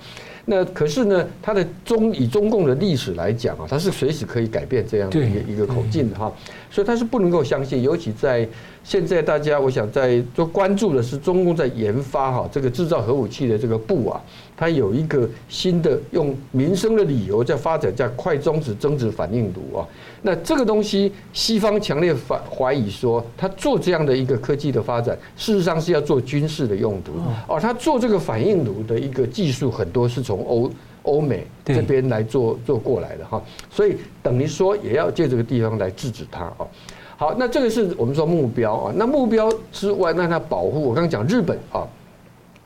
[0.50, 6.32] 那可是呢，它的中以中共的历史来讲啊，它是随时可以改变这样的一个一个口径的哈，
[6.72, 8.48] 所以它是不能够相信，尤其在。
[8.84, 14.22] 现在大家，我想在都关注的是中共在研发哈这个制造核武器的这个部啊，
[14.56, 19.86] 它有一个新的用民生的理由在发展叫快中子增值反应炉啊。
[20.22, 27.14] 那这个东西，西方强烈反怀疑说，他做这样的一个科技的发展，事实上是要做军事的用途，
[27.48, 30.72] 而他做这个反应炉的一个技术，很多是从欧
[31.04, 36.68] 欧美这边来做做过来的哈，所以等于说也要借这个地方来制止他啊。
[37.16, 38.94] 好，那这个是我们说目标啊。
[38.96, 41.82] 那目标之外，那它保护，我刚刚讲日本啊，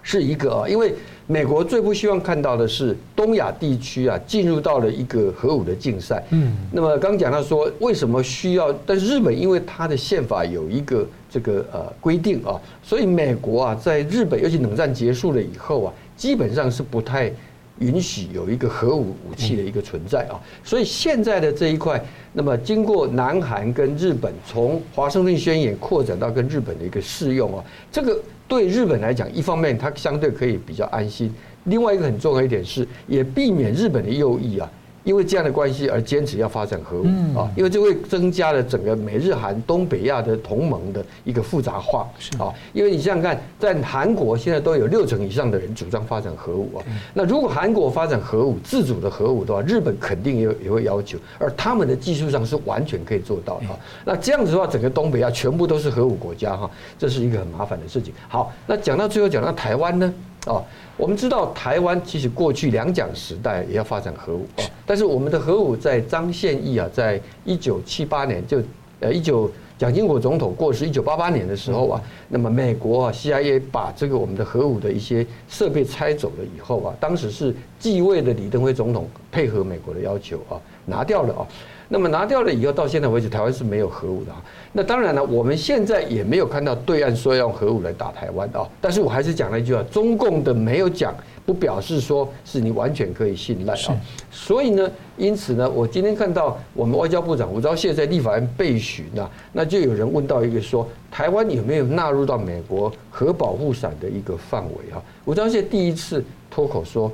[0.03, 0.93] 是一个啊，因为
[1.31, 6.21] 美国最不希望看到的是东亚地区啊进入到了一个核武的竞赛。
[6.31, 6.57] 嗯。
[6.73, 8.73] 那么刚讲到说，为什么需要？
[8.85, 17.31] 但是日本因为它的宪法有一个这个呃规定啊，所以美国啊在日本，尤其冷战结束了以后啊，基本上是不太。
[17.79, 21.99] 允许有一个核武武器的一个存在啊，所以现在的这一块，
[22.31, 28.15] 那么经过南韩跟日本从华盛顿宣言扩展到跟日本的一个适用啊，这个
[28.51, 31.33] 对日本来讲，一方面它相对可以比较安心，
[31.63, 34.69] 另外一个很重要一点是，也避免日本的右翼啊。
[35.03, 37.05] 因为这样的关系而坚持要发展核武
[37.37, 42.53] 啊，因为这会增加了整个美日韩东北亚的同盟的一个复杂化啊。
[42.73, 46.85] 因为你想想看，在韩国现在都有六成以上的人主张发展核武啊。
[47.13, 53.65] 那如果韩国发展核武，自主的核武的话，日本肯定也也会要求，而他们的技术上是完全可以做到的。
[54.05, 58.13] 那这样子的话，整个东北亚全部都是核武国家哈，这是一个很麻烦的事情。
[58.27, 60.13] 好，那讲到最后，讲到台湾呢？
[60.47, 60.63] 哦，
[60.97, 68.59] 我们知道台湾其实过去两蒋时代也要发展核武啊，但是我们的核武在张献义啊，在一九七八年就
[69.01, 81.47] 呃一九蒋经国总统过世一九八八年的时候啊，那么美国啊 CIA 把这个我们的核武的一些设备拆走了以后啊，当时是继位的李登辉总统配合美国的要求啊，拿掉了啊。
[81.93, 84.41] 那么拿掉了以后，到现在为止，台湾是没有核武的啊。
[84.71, 88.65] 那当然了，我们现在也没有看到对岸说要用核武来打台湾啊。
[88.79, 91.13] 但是我还是讲了一句话：中共的没有讲，
[91.45, 94.01] 不表示说是你完全可以信赖啊。
[94.31, 105.03] 所以呢，因此呢，我今天看到我们外交部长吴钊燮在立法院被询啊，那就有人问到一个说，台湾有没有纳入到美国核保护伞的一个范围啊？
[105.25, 107.11] 吴钊燮第一次脱口说。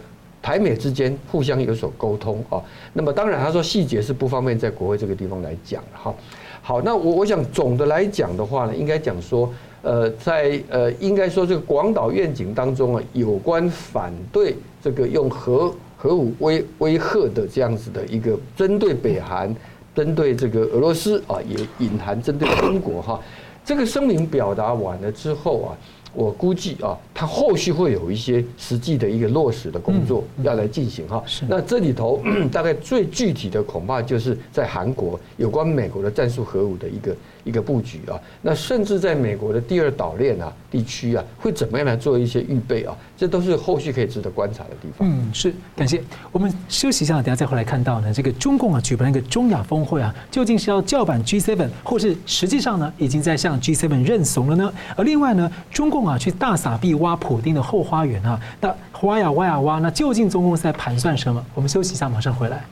[0.47, 6.15] 台美之间互相有所沟通啊，那么当然他说细节是不方便在国会这个地方来讲哈。
[6.61, 19.53] 好，那我我想总的来讲的话呢，应该讲说，呃，在呃应该说这个广岛愿景当中啊，有关反对这个用核核武威威吓的这样子的一个针对北韩、
[19.93, 23.19] 针对这个俄罗斯啊，也隐含针对中国哈。
[23.65, 25.75] 这个声明表达完了之后啊。
[26.17, 31.23] 我估计啊，它后续会有一些实际的一个落实的工作要来进行哈。
[31.47, 32.19] 那这里头
[32.51, 37.15] 大概最具体的恐怕就是在韩国有关美国的战术核武的一个
[37.47, 38.19] 一个布局啊。
[38.41, 42.95] 那甚至在美国的第二岛链啊地区啊，会怎么样来做一些预备啊？
[43.15, 45.07] 这都是后续可以值得观察的地方。
[45.09, 46.03] 嗯，是，感谢。
[46.31, 54.73] 我们休息一下，等下再回来看到呢，这个中共啊举办一个中亚峰会啊，究竟是要叫板 G7，或是实际上呢已经在向 G7 认怂了呢？
[54.95, 61.43] 而另外呢，中共啊，去大撒币挖普丁的后花园啊，那挖呀挖呀挖，那究竟中共在盘算什么？
[61.55, 62.63] 我们休息一下，马上回来。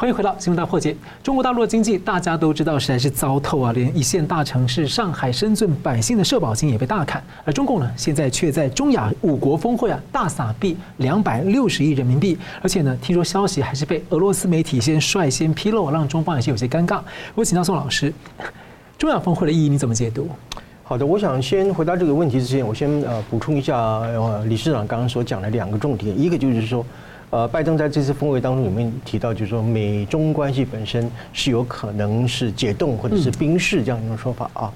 [0.00, 0.94] 欢迎回到新闻大破解。
[1.24, 7.20] 中国大陆的经济大家都知道，实在是糟透啊，连一线大城市上海、深圳百姓的社保金也被大砍。
[7.44, 17.00] 而中共呢，现在却在中亚五国峰会啊大撒币两百六十亿人民币，而且呢，听说消息还是被俄罗斯媒体先率先披露，让中方有些有些尴尬。
[17.34, 18.14] 我请教宋老师，
[18.96, 20.28] 中亚峰会的意义你怎么解读？
[20.84, 26.86] 好的，我想先回答这个问题之前，我先呃补充一下呃理事长刚刚所讲的两个重点，一个就是说，
[27.30, 34.72] 呃拜登在这次峰会当中里面提到，就是说美中关系本身是有可能是解冻或者是冰释这样一种说法啊，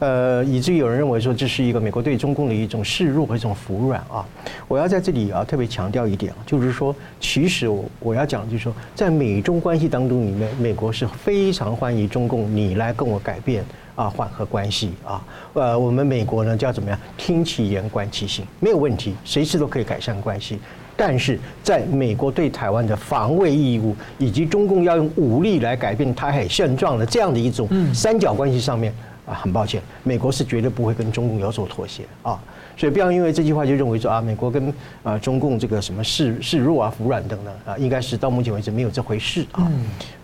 [0.00, 4.24] 呃以至于有人认为说这是一个美国对中共的一种示弱和一种服软啊。
[4.68, 13.64] 我要在这里啊特别强调一点，就是说其实我我要讲就是说，在美中关系当中里面，美国是非常欢迎中共你来跟我改变。
[13.96, 16.98] 啊，缓和关系啊，呃，我们美国呢叫怎么样？
[17.16, 20.58] 听其言，观其行，没有问题，随时都可以改善关系。
[20.96, 28.92] 但是，在美国对台湾的防卫义务，以及中共要用武力来改变台海现状的这样的一种三角关系上面
[29.26, 32.40] 啊，很抱歉，美国是绝对不会跟中共有所妥协啊。
[32.78, 39.70] 所以不要因为这句话就认为说啊，美国跟啊中共这个什么示示弱啊、服软等等啊，应该是到目前为止没有这回事啊。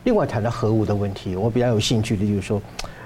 [0.05, 2.61] 另外谈到核武的问题，我比较有兴趣的就是说。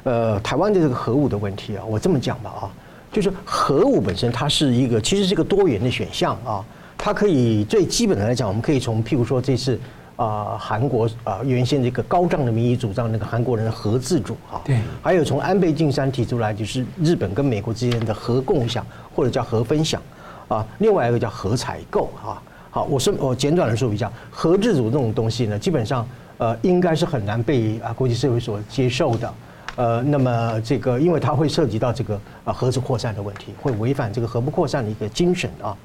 [0.04, 2.70] 呃，台湾的这个核武的问题啊，我这么讲吧啊，
[3.10, 6.64] 就是核武本身它是一个，其实是一个多元的选项啊，
[6.98, 9.78] 它可以最基本的来讲，我们可以从譬如说这次
[10.16, 20.02] 啊韩国啊原先这个高涨的民意主张那个韩国人的核自主啊，对，还有从安倍晋三提出来就是日本跟美国之间的核共享或者叫核分享
[20.48, 29.32] 啊，另外一个叫核采购啊，好，我说我简短的说一下，核自主这种东西呢，基本上呃应该是很难被啊国际社会所接受的。
[29.76, 35.76] 呃，那么这个，因为它会涉及到这个啊核子扩散的问题，会违反这个核不扩散的一个精神啊，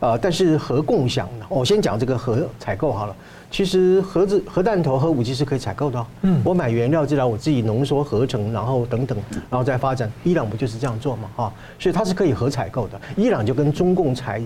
[0.00, 3.14] 呃，但是核共享呢，我先讲这个核采购好了。
[3.50, 6.06] 其实核子核弹头、核武器是可以采购的。
[6.22, 9.18] 嗯，我买原料，知道我自己浓缩合成，然后等等，
[9.50, 10.10] 然后再发展。
[10.24, 11.30] 伊朗不就是这样做吗？
[11.36, 13.00] 啊，所以它是可以核采购的。
[13.16, 14.40] 伊朗就跟中共采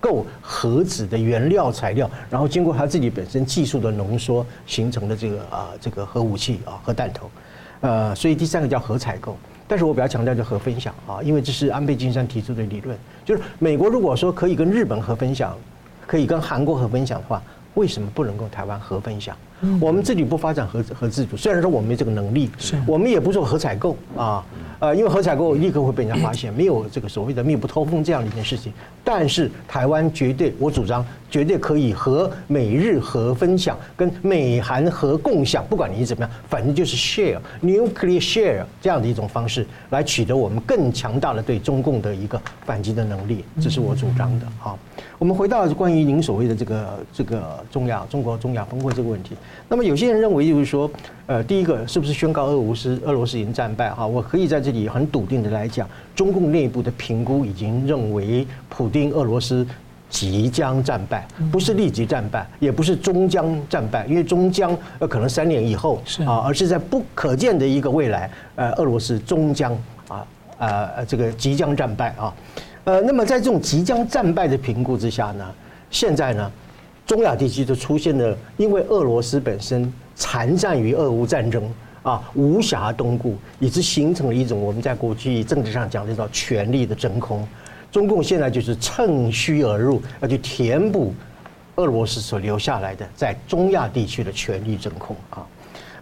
[0.00, 7.30] 购核子的原料材料，然后经过它自己本身技术的浓缩形成的这个啊这个核武器啊核弹头。
[7.80, 9.36] 呃，所以第三个叫核采购，
[9.68, 15.54] 但是我比较强调就核分享啊，因为这是安倍晋三提出的理论，就是美国如果说可以跟日本核分享，
[16.06, 17.42] 可以跟韩国核分享的话，
[17.74, 19.36] 为什么不能跟台湾核分享？
[19.80, 24.44] 我们自己不发展核核自主，虽然说我们没这个能力，是我们也不做核采购啊。
[24.80, 28.72] 呃，因为核采购立刻会被人家发现，没有这个所谓的密不透风这样的一件事情。
[29.02, 44.46] 但是台湾绝对，我主张绝对可以和美日核分享，跟美韩核共享，不管你是怎么样，反正就是 share nuclear share 这样的一种方式，来取得我们更强大的对中共的一个反击的能力，这是我主张的。
[44.60, 44.78] 好，
[45.18, 49.34] 我们回到关于您所谓的这个这个中亚中国中亚峰会这个问题。
[49.68, 50.90] 那么有些人认为就是说，
[51.26, 53.90] 呃，第一个是不是宣告俄罗斯俄罗斯已经战败？
[53.90, 59.66] 哈，我可以在这里很笃定的来讲，中共内部的评估已经认为，普丁俄罗斯
[60.08, 69.72] 即将战败，不是立即战败，也不是终将战败，因为终将呃可能三年以后啊，而是在不可见的一个未来，呃，俄罗斯终将
[70.08, 70.26] 啊
[70.58, 72.34] 呃这个即将战败啊，
[72.84, 75.44] 呃，那么在这种即将战败的评估之下呢，
[75.90, 76.50] 现在呢？
[77.08, 81.62] 中亚地区就出现了，因为俄罗斯本身残战于俄乌战争
[82.02, 87.48] 啊，无暇东顾，以致形成了一种我们在国际政治上讲的叫权力的真空。
[87.90, 91.14] 中共现在就是趁虚而入，要去填补
[91.76, 95.46] 俄罗斯所留下来的在中亚地区的权力真空啊。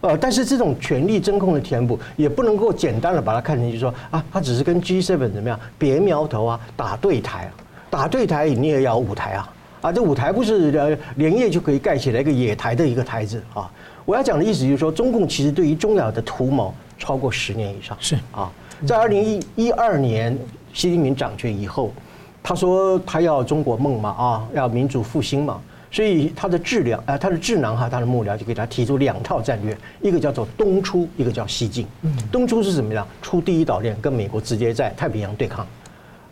[0.00, 7.54] 呃，但是这种权力真空的填补，也不能够简单的把它看成就是说啊，它只是跟 G7 怎么样别苗头啊，打对台，啊
[7.88, 9.52] 打对台你也要舞台啊。
[9.86, 13.70] 啊，这舞台不是呃连夜就可以盖起来一个野台的一个台子啊！
[14.04, 17.96] 我要讲的意思就是说，中共其实对于中亚的图谋超过十年以上。
[18.00, 18.50] 是啊，
[18.84, 20.36] 在二零一一二年
[20.72, 21.92] 习近平掌权以后，
[22.42, 25.60] 他说他要中国梦嘛啊，要民主复兴嘛，
[25.92, 31.86] 所以他的智囊啊，他的智囊哈，他的幕僚就给他提出两套战略，一个叫做东出，一个叫西进。
[32.32, 33.06] 东出是什么样？
[33.22, 35.64] 出第一岛链，跟美国直接在太平洋对抗。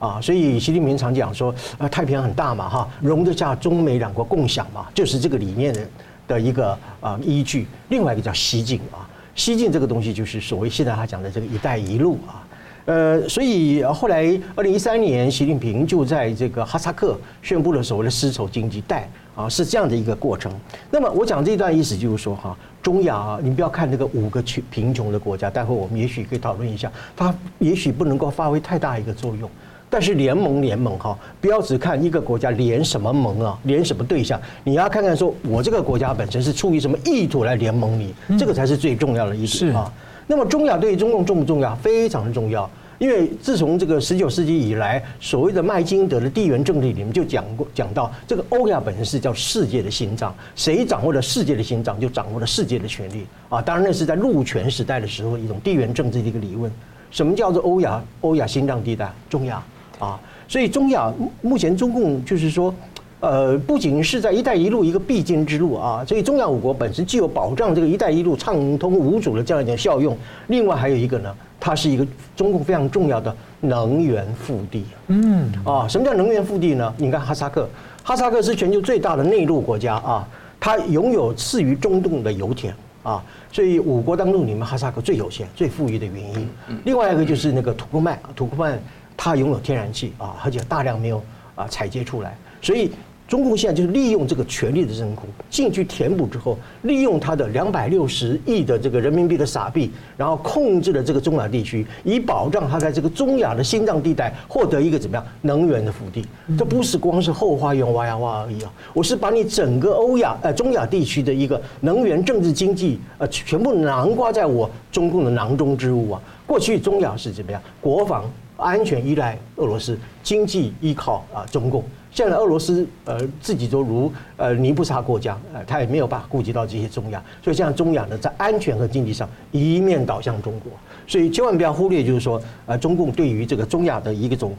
[0.04, 5.80] 啊，所以习近平常讲说，啊，太平洋很大嘛，哈，容得下中美两国共享嘛，就是这个理念的
[6.28, 7.66] 的一个啊依据。
[7.88, 12.44] 另外一个叫西进啊，西进这个东西就是所谓现在他讲的这个“一带一路”啊，
[12.84, 20.52] 呃，所以后来二零一三年，习近平就在这个哈萨克宣布了所谓的丝绸经济带啊，是这样的一个过程。
[20.90, 29.50] 那么我讲这段意思就是说哈，中亚啊，你不要看这个五个穷贫穷的国家，待会我们也许可以讨论一下，它也许不能够发挥太大一个作用。
[29.90, 39.92] 但是联盟联盟哈，不要只看一个国家联什么盟啊，联什么对象，你要看看说我这个国家本身是出于什么意图来联盟你，这个才是最重要的一点啊。
[40.26, 41.74] 那么中亚对于中共重不重要？
[41.76, 42.68] 非常的重要，
[42.98, 53.60] 因为自从这个十九世纪以来，所谓的麦金德的地缘政治里面就讲过讲到，这个欧亚本身是叫世界的心脏，谁掌握了世界的心脏，就掌握了世界的权力啊。
[53.60, 56.72] 当然那是在陆权时代的时候一种地缘政治的一个理论。
[57.10, 59.12] 什么叫做欧亚欧亚心脏地带？
[59.30, 59.62] 中亚。
[60.04, 62.74] 啊，所以中亚目前中共就是说，
[63.20, 70.14] 呃，不仅是在“一带一路”一个必经之路啊，所以中亚五国本身具有保障这个“一带一路”畅通无阻的这样一点效用，
[70.48, 74.84] 另外还有一个呢，它是一个中共非常重要的能源腹地。
[75.06, 76.92] 嗯，啊，什么叫能源腹地呢？
[76.98, 77.66] 你看哈萨克，
[78.02, 80.28] 哈萨克是全球最大的内陆国家啊，
[80.60, 86.48] 它拥有次于中东的油田啊，所以五国当中你们哈萨克最有钱、最富裕的原因。
[86.84, 88.78] 另外一个就是那个土库曼，土库曼。
[89.16, 91.22] 它拥有天然气啊，而且大量没有
[91.54, 92.90] 啊采掘出来，所以
[93.26, 106.26] 中共现在就是利用这个权力的真空进去填补之后，利用它的两百六十亿的这个人民币的傻币，然后控制了这个中亚地区，以保障它在这个中亚的心脏地带获得一个怎么样能源的腹地。
[106.58, 116.20] 这不是光是后花园挖呀挖而已啊，我是把你整个欧亚呃中亚地区的一个能源、政治、经济呃全部囊括在我中共的囊中之物啊。
[116.46, 118.30] 过去中亚是怎么样国防？
[118.56, 121.84] 安全依赖俄罗斯，经济依靠啊中共。
[122.10, 130.72] 现在俄罗斯呃自己都如呃泥菩萨过江，呃他也没有办法顾及到这些中亚，所以像中亚呢，在安全和经济上一面倒向中国。
[131.06, 134.54] 所以千万不要忽略，就是说呃中共对于这个中亚的一个种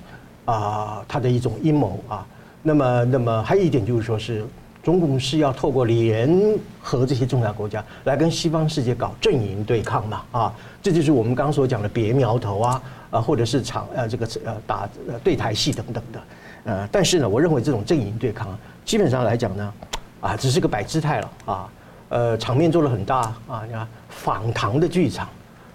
[0.46, 2.28] 啊，它的一种阴谋啊。
[2.62, 4.46] 那么那么还有一点就是说是。
[4.86, 6.30] 中共是要透过联
[6.80, 10.22] 合这些重要国家来跟西方世界搞阵营对抗嘛？
[10.32, 14.88] 啊，这就是我们刚所讲的别苗头啊，啊，或者是场呃这个呃打
[15.24, 16.22] 对台戏等等的，
[16.66, 18.56] 呃，但是呢，我认为这种阵营对抗
[18.86, 19.74] 基本上来讲呢，
[20.22, 21.68] 啊，只是个摆姿态了啊，
[22.10, 25.28] 呃，场面做得很大啊，你看访唐的剧场。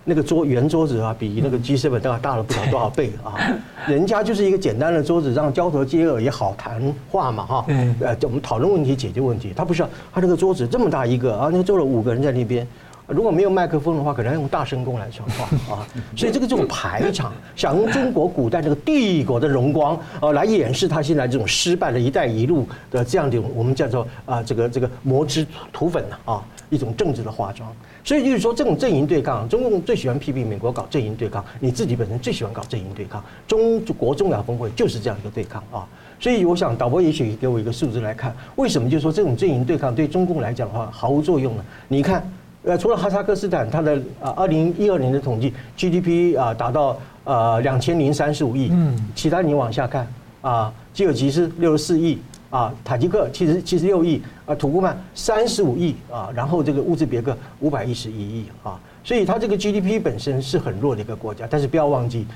[0.05, 3.34] 那个桌圆桌子啊，比那个 G7 大概大了不知道多少倍啊！
[3.86, 7.66] 人家就是一个简单的桌子，让交头接耳也好谈话嘛，哈。
[8.01, 9.53] 呃，我们讨论问题、解决问题。
[9.55, 12.66] 他不是，他这个桌子这么大一个啊，那坐了五个人在那边，
[13.07, 15.86] 如果没有麦克风的话，可能要用大声公来说话啊。
[16.16, 27.70] 所以这个这种排场，想用中国古代这个帝国的荣光啊，来掩饰他现在这种失败的一带一路的这样的我们叫做啊这个这个磨之土粉啊一种政治的化妆。
[28.03, 33.22] 所以就是说，这种阵营对抗，中共最喜欢批评美国搞阵营对抗，你自己本身最喜欢搞阵营对抗。
[33.46, 35.86] 中国中亚峰会就是这样一个对抗啊。
[36.18, 41.64] 所以我想，导播也许给我一个数字来看，为什么就是说这种阵营对抗对中共来讲的话毫无作用呢？
[41.88, 42.26] 你看，
[42.64, 50.07] 呃，除了哈萨克斯坦，它的啊，二零一二年的统计 GDP 啊达到呃两千零三十五亿，嗯，其他你往下看
[50.40, 52.18] 啊，吉尔吉斯六十四亿。
[52.51, 62.26] 啊，塔吉克七十七十六亿，啊，土库曼三十五亿啊，然后这个乌兹别克五百一十一亿啊，所以它这个 GDP 本身是很弱的一个国家，但是不要忘记，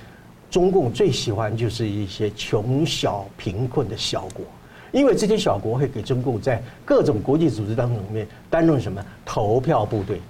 [0.49, 4.47] 中共最喜欢就是一些穷小贫困的小国，
[4.93, 10.21] 因为这些小国会给中共在各种国际组织当中里面担任什么投票部队，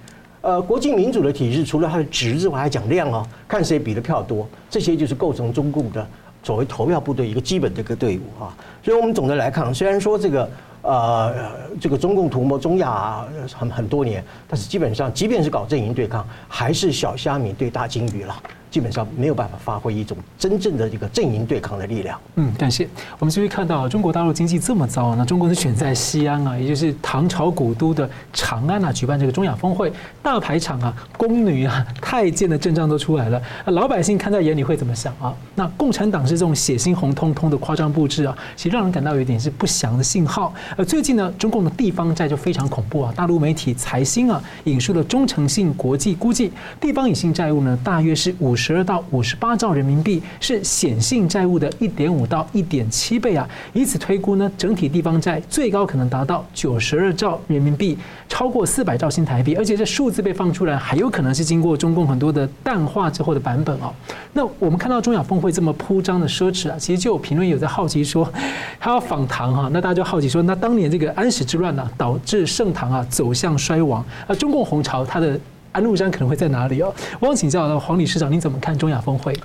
[0.41, 6.07] 呃，国际民主的体制除了它的值之外，还讲量哦，看谁比的票多，这些就是构成中共的。
[6.45, 10.47] 作为投票部队一个基本的一个队伍啊，所以我们总的来看，虽然说这个
[10.83, 11.33] 呃，
[11.81, 18.35] 这个中共图谋中亚很很多年，但是基本上，即便是搞阵营对抗，还是小虾米对大鲸鱼了。
[18.75, 22.19] 基本上没有办法发挥一种真正的这个阵营对抗的力量。
[22.35, 22.85] 嗯，感谢。
[23.17, 29.89] 我们继续看到中国大陆经济这么糟，那中国是选在西安啊，也就是唐朝古都的长安啊，举办这个中亚峰会，
[30.21, 33.41] 大排场啊，宫女啊、太监的阵仗都出来了。
[33.67, 35.33] 老百姓看在眼里会怎么想啊？
[35.55, 40.53] 那共产党是这种血腥红彤彤的夸张布置啊，其实让人感到有点是不祥的信号。
[40.75, 43.13] 而最近呢，中共的地方债就非常恐怖啊。
[43.15, 46.51] 大陆媒体财新啊引述了中诚信国际估计，
[46.81, 48.64] 地方隐性债务呢大约是五十。
[48.65, 53.47] 十二到五十八兆人民币是显性债务的一点五到一点七倍啊！
[53.73, 57.95] 以此推估呢，整体地方债最高可能达到九十二兆人民币，
[58.27, 59.53] 超过四百兆新台币。
[59.53, 63.93] 而且这数字被放出来，还有可能是经过中共很多的淡化之后的版本哦。
[64.33, 68.27] 那我们看到中亚峰会这么铺张的奢侈啊，其实就有评论有在好奇说，
[68.79, 75.39] 他要访唐哈，那大家就好奇说，那当年这个安史之乱呢，导致盛唐啊走向衰亡，而中共红潮它的。
[75.75, 76.93] 安禄山可能会在哪里哦？
[77.19, 79.37] 我想请教黄理事长，您怎么看中亚峰会？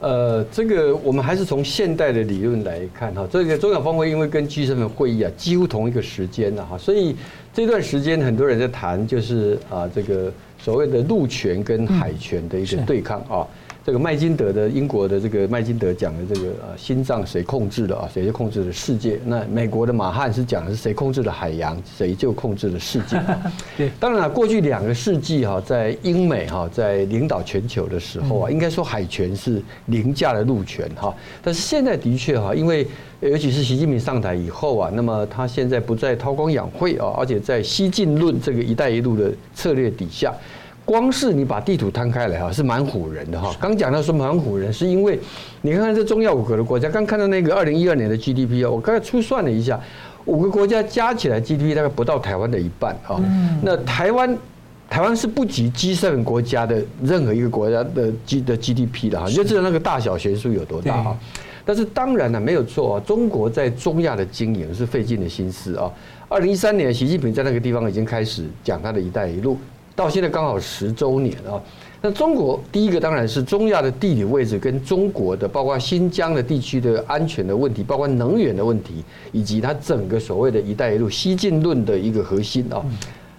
[0.00, 3.24] 呃，这个我们还是从现代的理论来看哈。
[3.30, 7.14] 这个中亚峰会因为跟 G7 会议啊几乎同一个时间了哈，所以
[7.54, 13.46] 这段时间很多人在谈就是啊这个所谓的陆权跟海权的一个对抗啊。
[13.86, 18.10] 这个麦金德的英国的这个麦金德讲的这个呃心脏谁控制的啊？
[18.12, 19.16] 谁就控制了世界？
[19.24, 21.80] 那美国的马汉是讲的是谁控制了海洋？
[21.96, 23.16] 谁就控制了世界？
[23.78, 31.14] 对，当然了，过去两个世纪哈，在英美哈在领导全球的时候啊，应该说海权是凌驾了陆权哈。
[31.40, 32.84] 但是现在的确哈，因为
[33.20, 40.34] 尤其是习近平上台以后啊，那么他现在不再韬光养晦啊，而且在西进论这个“一带一路”的策略底下。
[40.86, 43.52] 光是你把地图摊开来哈，是蛮唬人的哈。
[43.60, 45.18] 刚讲到说蛮唬人，是因为
[45.60, 49.78] 你看看这中亚五个的国家，刚看到那个二零一二年的 GDP 啊，我刚才粗算了一下，
[50.26, 53.20] 五个国家加起来 GDP 大概不到台湾的一半啊。
[53.62, 54.38] 那台湾
[54.88, 61.18] 台湾是不及 G7 国家的任何一个国家的 G 的 GDP 的哈，你就知道那个大小悬殊有多大哈。
[61.64, 65.90] 但是当然了，没有错啊，中国在中亚的经营是费尽了心思啊。
[66.28, 69.58] 二零一三年，习近平在那个地方已经开始讲他的一带一路。
[69.96, 71.58] 到现在刚好十周年啊！
[72.02, 82.84] 那中国第一个当然是中亚的地理位置跟中国的包括新疆的地区的安全的问题，包括能源的问题，以及它整个所谓的一带一路西进论的一个核心啊。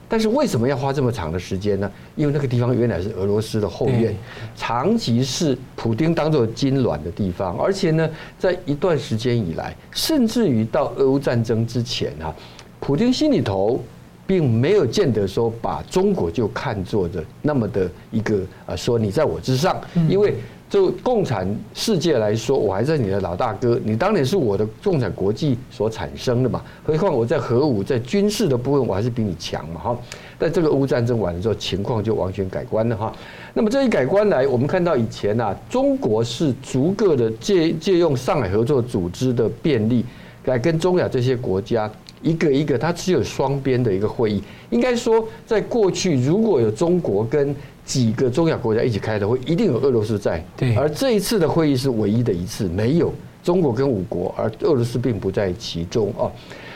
[0.10, 1.92] 但是为什么要花这么长的时间呢？
[2.16, 4.16] 因为那个地方原来是俄罗斯的后院，
[4.56, 12.34] 长期是普丁当做金卵的地方，而且呢，在一段时间以来，甚至于到俄乌战争之前啊，
[12.80, 13.80] 普丁心里头。
[14.28, 20.36] 并没有见得说把中国就看作的那么的一个啊，说你在我之上，因为
[20.70, 26.62] 就共产世界来说，我还是你的老大哥，你当然是我的共产国际所产生的嘛。
[26.86, 29.98] 何况我在核武、在军事的部分，我还是比你强嘛哈。
[30.38, 33.14] 但这个俄乌战争完了之后，情况就完全改观了哈。
[33.54, 40.04] 那么这一改观来，我们看到以前呐，中国是逐个的借借用上海合作组织的便利，
[40.44, 41.90] 来跟中亚这些国家。
[42.22, 44.44] 一个一个，它只有双边的一个会议。
[44.70, 47.56] 应该说，在过去如果有中国跟
[47.86, 50.44] 几个中亚国家一起开的会，一定有俄罗斯在。
[50.56, 50.76] 对。
[50.76, 53.14] 而这一次的会议是唯一的一次，没有
[53.44, 56.32] 中国跟五国，而俄罗斯并不在其中啊。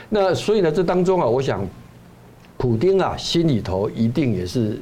[0.08, 1.66] 那所以呢，这当中啊，我想，
[2.56, 4.80] 普丁啊，心里头一定也是。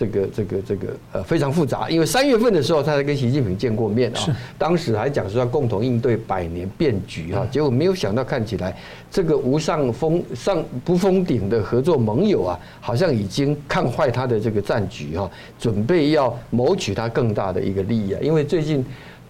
[0.00, 8.74] 这个这个这个呃非常复杂，因为三月份的时候他才跟习近平见过面啊，当时还讲说要共同应对百年变局哈，结果没有想到看起来
[9.10, 18.82] 这个无上封上不封顶的合作盟友啊，好像已经看坏他的这个战局哈，准备要谋取他更大的一个利益啊，因为最近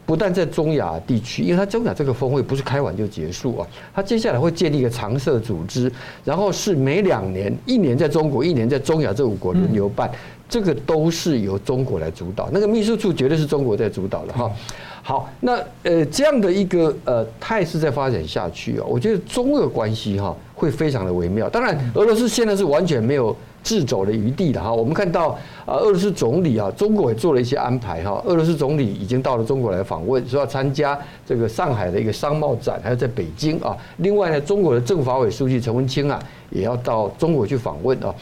[0.07, 5.91] 不但在中亚地区，因为他中亚这个峰会不是开完就结束啊，他接下来会建立一个常设组织，
[6.25, 10.09] 然后是每两年一年在中国，一年在中亚这五国轮流办。
[10.51, 14.51] 这个都是由中国来主导，那个秘书处绝对是中国在主导的哈。
[15.03, 21.49] 好，那呃这样的一个呃态势在发展下去啊，我觉得中俄关系哈会非常的微妙。
[21.49, 24.71] 当然，俄罗斯现在是完全没有自走的余地的哈。
[24.71, 25.29] 我们看到
[25.65, 28.23] 啊，俄罗斯总理啊，中国也做了一些安排哈。
[28.27, 33.75] 俄罗斯总理已经到了中国来访问，说要参加这个上海的一个商贸展，还有在北京啊。
[33.99, 38.15] 另外呢，中国的政法委书记陈文清啊，也要到中国去访问啊。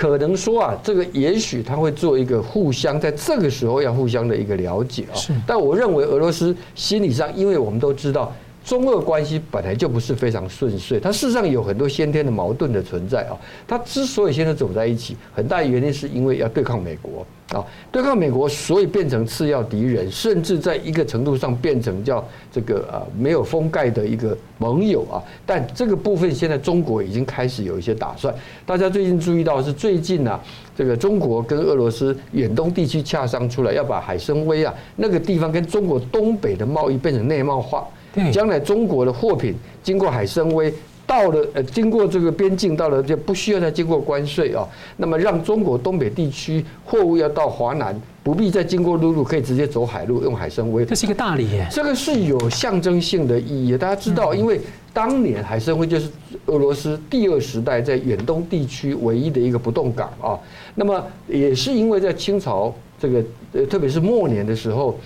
[0.00, 5.14] 可能说啊，这个也许他会做一个互相在这个时候要互相的一个了解啊。
[5.46, 8.34] 但我认为俄罗斯心理上，因为我们都知道
[8.64, 13.32] 中俄关系本来就不是非常顺遂，它事实上有很多先天的矛盾的存在啊。
[13.66, 25.22] 它之所以现在走在一起，很大原因是因为要对抗美国，啊，对抗美国，所以变成次要敌人，甚至在一个程度上变成叫这个啊没有封盖的一个盟友啊。
[25.46, 28.32] 但这个部分现在中国已经开始有一些打算。
[28.66, 30.38] 大家最近注意到是最近啊，
[30.76, 37.88] 这个中国跟俄罗斯远东地区洽商出来，要把海参崴啊那个地方跟中国东北的贸易变成内贸化。
[38.32, 40.72] 将来中国的货品经过海参崴。
[41.06, 44.64] 到了呃，经过这个边境，到了就不需要再经过关税啊。
[44.96, 50.84] 那么让中国东北地区货物要到华南，不必再经过陆路，可以直接走海路，用海参崴。
[50.84, 51.66] 这是一个大礼耶。
[51.68, 53.76] 这个是有象征性的意义。
[53.76, 54.60] 大家知道，因为
[54.92, 56.08] 当年海参崴就是
[56.46, 60.38] 俄罗斯第二时代在远东地区唯一的一个不动港啊。
[60.76, 64.96] 那么也是因为在清朝这个呃，特别是末年的时候。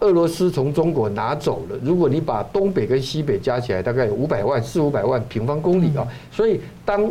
[0.00, 6.06] 俄罗斯从中国拿走了，如果你把东北跟西北加起来，大概有五百万四五百万平方公里啊。
[6.30, 7.10] 所以当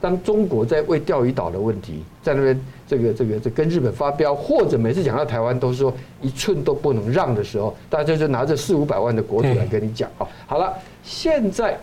[0.00, 10.26] 当中国在为钓鱼岛的问题在那边这个这个这跟日本发飙，或者每次讲到台湾都是说一寸都不能让的时候，大家就拿着四五百万的国土来跟你讲啊。
[10.46, 11.78] 好了，现在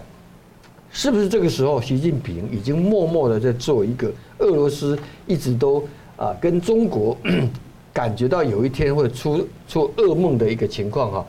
[0.91, 5.83] 是不是这个时候，习近平已经默默的在做一个俄罗斯一直都
[6.17, 7.17] 啊跟中国。
[7.95, 11.25] 感觉到有一天会出出噩梦的一个情况哈，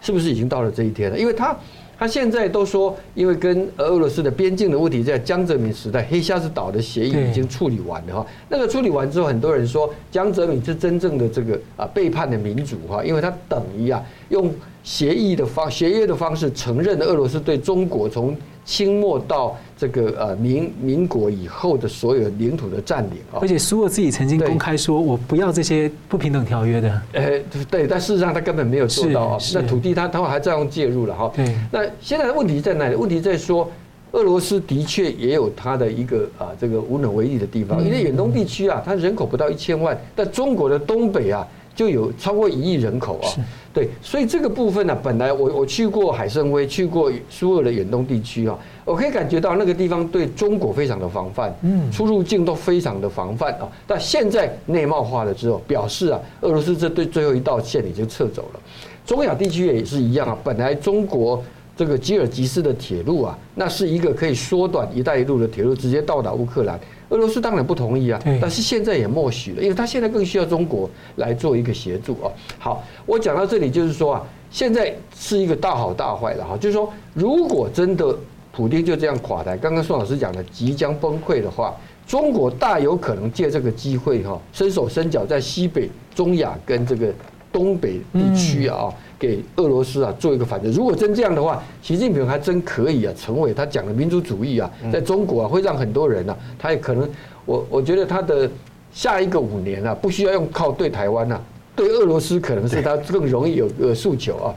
[0.00, 1.18] 是不是已经到了这一天了？
[1.18, 1.56] 因为他
[1.98, 8.26] 他现在都说，因为跟俄罗斯的边境的问题，在江泽民时代黑瞎子岛的协议已经处理完了哈。
[8.48, 14.54] 那个处理完之后，很多人说江泽民是真正的这个啊背叛的民主哈，因为他等于啊用
[14.84, 18.36] 协议的方协约的方式承认了俄罗斯对中国从。
[18.64, 27.02] 清末到这个呃民民国以后的所有领土的占领啊，而且苏俄自己曾经公开说，我不要这些不平等条约的。
[27.12, 27.38] 呃，
[27.70, 29.38] 对，但事实上他根本没有做到啊。
[29.52, 31.30] 那土地他他还这样介入了哈。
[31.36, 31.54] 对。
[31.70, 32.94] 那现在的问题在哪里？
[32.94, 33.70] 问题在说，
[34.12, 41.46] 俄罗斯的确也有它的一个啊这个无能为力的地方，因为远东地区啊，它人口不到一千万，但中国的东北啊。
[41.74, 43.26] 就有超过一亿人口啊，
[43.72, 53.68] 对，所以这个部分呢，本来我我去过海参崴，去过苏俄的远东地区啊，我可以感觉到那个地方对中国非常的防范，嗯，出入境都非常的防范啊。
[53.86, 58.60] 但现在内贸化了之后，表示啊，俄罗斯这对最后一道线已经撤走了。
[59.04, 61.42] 中亚地区也是一样啊，本来中国
[61.76, 66.78] 这个吉尔吉斯的铁路啊，那是一个可以缩短“一带一路”的铁路，直接到达乌克兰。
[67.10, 72.32] 俄罗斯当然不同意啊，但是现在也默许了，因为他现在更需要中国来做一个协助啊。
[72.58, 78.16] 好，我讲到这里就是说啊，现在是一个大好大坏了哈，就是说如果真的
[78.52, 81.74] 普京就这样垮台，刚刚宋老师讲的即将崩溃的话，
[82.06, 87.12] 中国大有可能借这个机会哈，伸手伸脚在西北、中亚跟这个
[87.52, 88.92] 东北地区啊。
[89.18, 97.08] 给俄罗斯啊做一个反制，如果真这样的话，习近平还真可以啊，成为他讲的民族主义啊，在中国啊会让很多人啊，他也可能，
[97.44, 98.50] 我我觉得他的
[98.92, 101.40] 下一个五年啊，不需要用靠对台湾啊，
[101.76, 104.54] 对俄罗斯可能是他更容易有个诉求啊。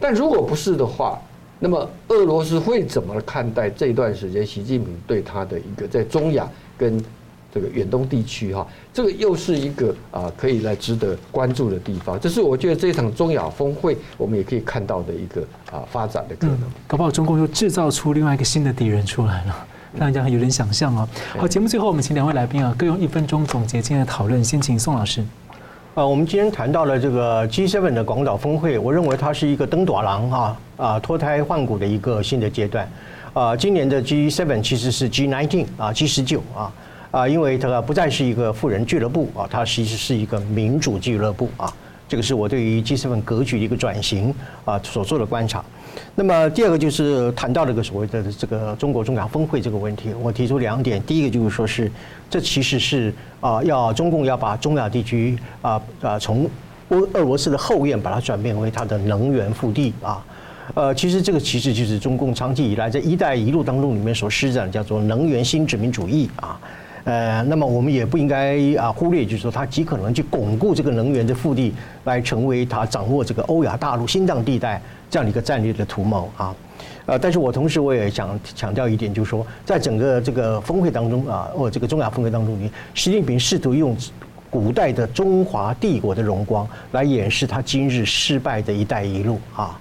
[0.00, 1.20] 但如果不是的话，
[1.58, 6.48] 那么俄罗斯会怎么看待这段时间习近平对他的一个在中亚
[6.78, 7.02] 跟？
[7.56, 12.20] 这个远东地区哈，这个又是一个啊可以来值得关注的地方。
[12.20, 15.40] 这是我觉得这场中亚峰会，我们也可以看到的一个
[15.72, 16.58] 啊发展的可能。
[16.86, 21.08] 搞不好中共又制造出另外一个新的敌人出来了，让人家有点想象哦。
[21.38, 24.44] 好，节目最后我们请两位来宾啊，各用一分钟总结今天的讨论。
[24.44, 25.24] 先请宋老师。
[25.94, 32.86] 呃，我们今天谈到了这个 G7 的广岛峰会，我认为它是一个登大人啊啊脱胎换骨的一个新的阶段。
[33.32, 36.60] 啊，今年的 G7 其实是 G19 啊 G19 啊。
[36.60, 36.72] 啊，
[37.10, 41.72] 啊因为它不再是一个富人俱乐部啊，它其实是一个民主俱乐部啊。
[42.08, 44.32] 这个是我对于 G7 格局的一个转型
[44.64, 45.64] 啊所做的观察。
[46.14, 51.02] 那么第二个就是谈到这个所谓的这个中国中亚峰会这个问题，我提出两点。
[51.02, 51.90] 第一个就是说是
[52.30, 56.48] 这其实是啊，要中共要把中亚地区啊啊从
[56.90, 60.24] 俄俄罗斯的后院把它转变为它的能源腹地啊。
[60.74, 66.56] 呃，其实这个其实就是中共长期以来在“一带一路”当中里面所施展的叫做能源新殖民主义啊。
[67.06, 76.52] 呃，那么我们也不应该啊忽略，就是说他极可能去巩固这个能源的腹地，来成为他掌握这个欧亚大陆心脏地带这样的一个战略的图谋啊。
[77.06, 82.58] 呃，但是我同时我也想强调一点，就是说，在整个这个峰会当中啊，或这个中亚峰会当中，
[82.92, 83.96] 习近平试图用
[84.50, 89.78] 古代的中华帝国的荣光来掩饰他今日失败的一带一路啊。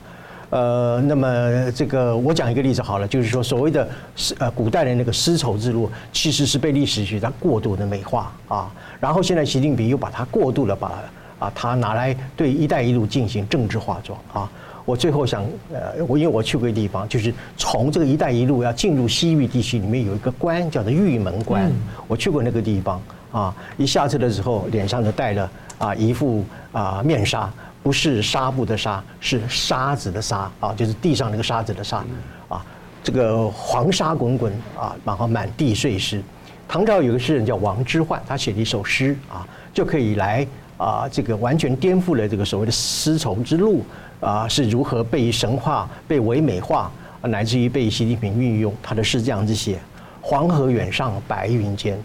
[0.55, 3.85] 呃，那么这个我讲一个例子好了，就是说所谓的
[4.15, 8.71] 丝呃古代的那个丝绸之路，其实是被历史学家过度的美化啊。
[8.97, 10.93] 然后现在习近平又把它过度的把
[11.39, 14.49] 啊它拿来对“一带一路”进行政治化妆啊。
[14.85, 15.43] 我最后想
[15.73, 21.69] 呃，我因为我去过一个地方，就是从这个“一带一路”要进入西域地区里面有一个关叫做玉门关，
[22.07, 23.01] 我去过那个地方。
[23.29, 27.51] 啊，一下车的时候脸上就带了啊一副啊面纱，
[27.85, 32.03] 不是纱布的纱，是沙子的沙啊，就是地上那个沙子的沙
[32.49, 32.65] 啊，
[33.03, 36.19] 这个黄沙滚滚啊，然后满地碎石。
[36.67, 43.85] 唐朝有个诗人叫王之涣，他写了一首诗啊，就可以来啊，这个完全颠覆了这个所谓的丝绸之路
[44.19, 48.73] 啊是如何被神话、被唯美化，乃至于被习近平运用。
[48.81, 49.77] 他的诗这样子写：
[50.21, 51.99] 黄河远上白云间，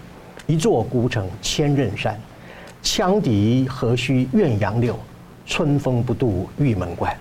[0.46, 2.20] 一座孤城千仞山。
[2.82, 4.98] 羌笛何须怨杨柳，
[5.50, 7.12] 春风不度玉门关。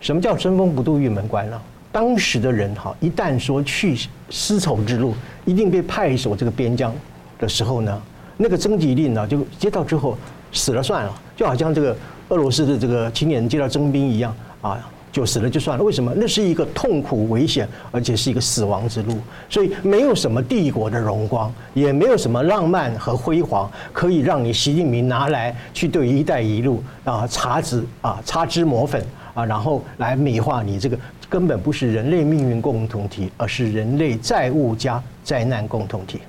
[0.00, 1.60] 什么叫春风不度玉门关呢？
[1.92, 3.94] 当时的人哈，一旦说去
[4.30, 5.14] 丝绸之路，
[5.44, 6.90] 一定被派守这个边疆
[7.38, 8.02] 的时候呢，
[8.38, 10.16] 那个征集令呢，就接到之后
[10.52, 11.94] 死了算了，就好像这个
[12.30, 15.84] 俄罗斯的这个青年接到征兵一样啊，就死了就算了。
[15.84, 16.12] 为什么？
[16.16, 19.16] 那是一个痛苦、危险，而且是一个死亡之路。
[19.48, 29.00] 所以没有什么帝国的荣光，也没有什么浪漫和辉煌，可以让你习近平拿来去对“一带一路”啊擦脂啊擦脂抹粉
[29.34, 30.98] 啊，然后来美化你这个。
[31.26, 36.20] 根本不是人类命运共同体，而是人类债务加灾难共同体。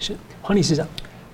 [0.00, 0.84] 是黄理事长，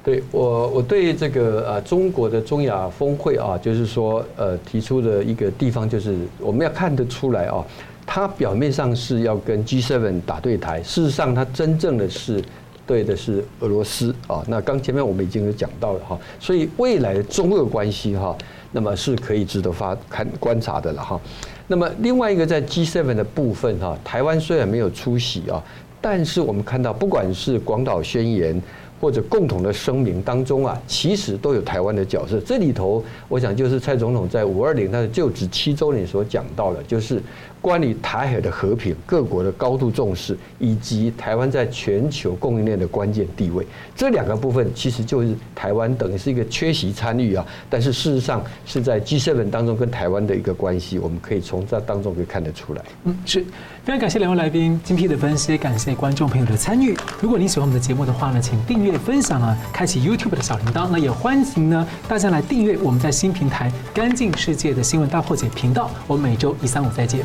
[0.05, 7.65] 对我我对这个呃中国的中亚峰会啊，就是说呃提出的一个地方，就是我们要看得出来啊，
[8.05, 12.45] 它表面上是要跟 G7 打对台，事实上它真正的是
[12.87, 14.45] 对的是俄罗斯啊。
[14.47, 18.37] 那刚前面我们已经有讲到了哈，所以未来的中俄关系哈，
[18.73, 21.19] 那么是可以值得发看观察的了哈。
[21.67, 25.65] 那么另外一个在 G7 的部分哈，台湾虽然没有出席啊，
[25.99, 28.61] 但是我们看到不管是广岛宣言
[29.01, 32.40] 或者共同的声明当中啊，其实都有台湾的角色。
[32.40, 37.22] 这里头，我想就是蔡总统在五二零他的就职七周年所讲到的，就是。
[37.65, 47.43] 关于台海的和平，各国的高度重视，以及台湾在全球供应链的关键地位，这两个部分其实就是台湾等于是一个缺席参与啊。
[47.71, 52.83] 但是事实上是在 G7 当中跟台湾的一个关系，我们可以从这当中可以看得出来。
[53.05, 53.41] 嗯，是
[53.83, 56.95] 非常感谢两位来宾精辟的分析，感谢观众朋友的参与。
[57.23, 60.87] 如果你喜欢我们的节目的话呢，请订阅、分享啊，开启 YouTube 的小铃铛。
[60.93, 65.91] 那也欢迎呢大家来订阅我们在新平台“干净世界”的新闻大破解频道。
[66.07, 67.25] 我们每周一、三、五再见。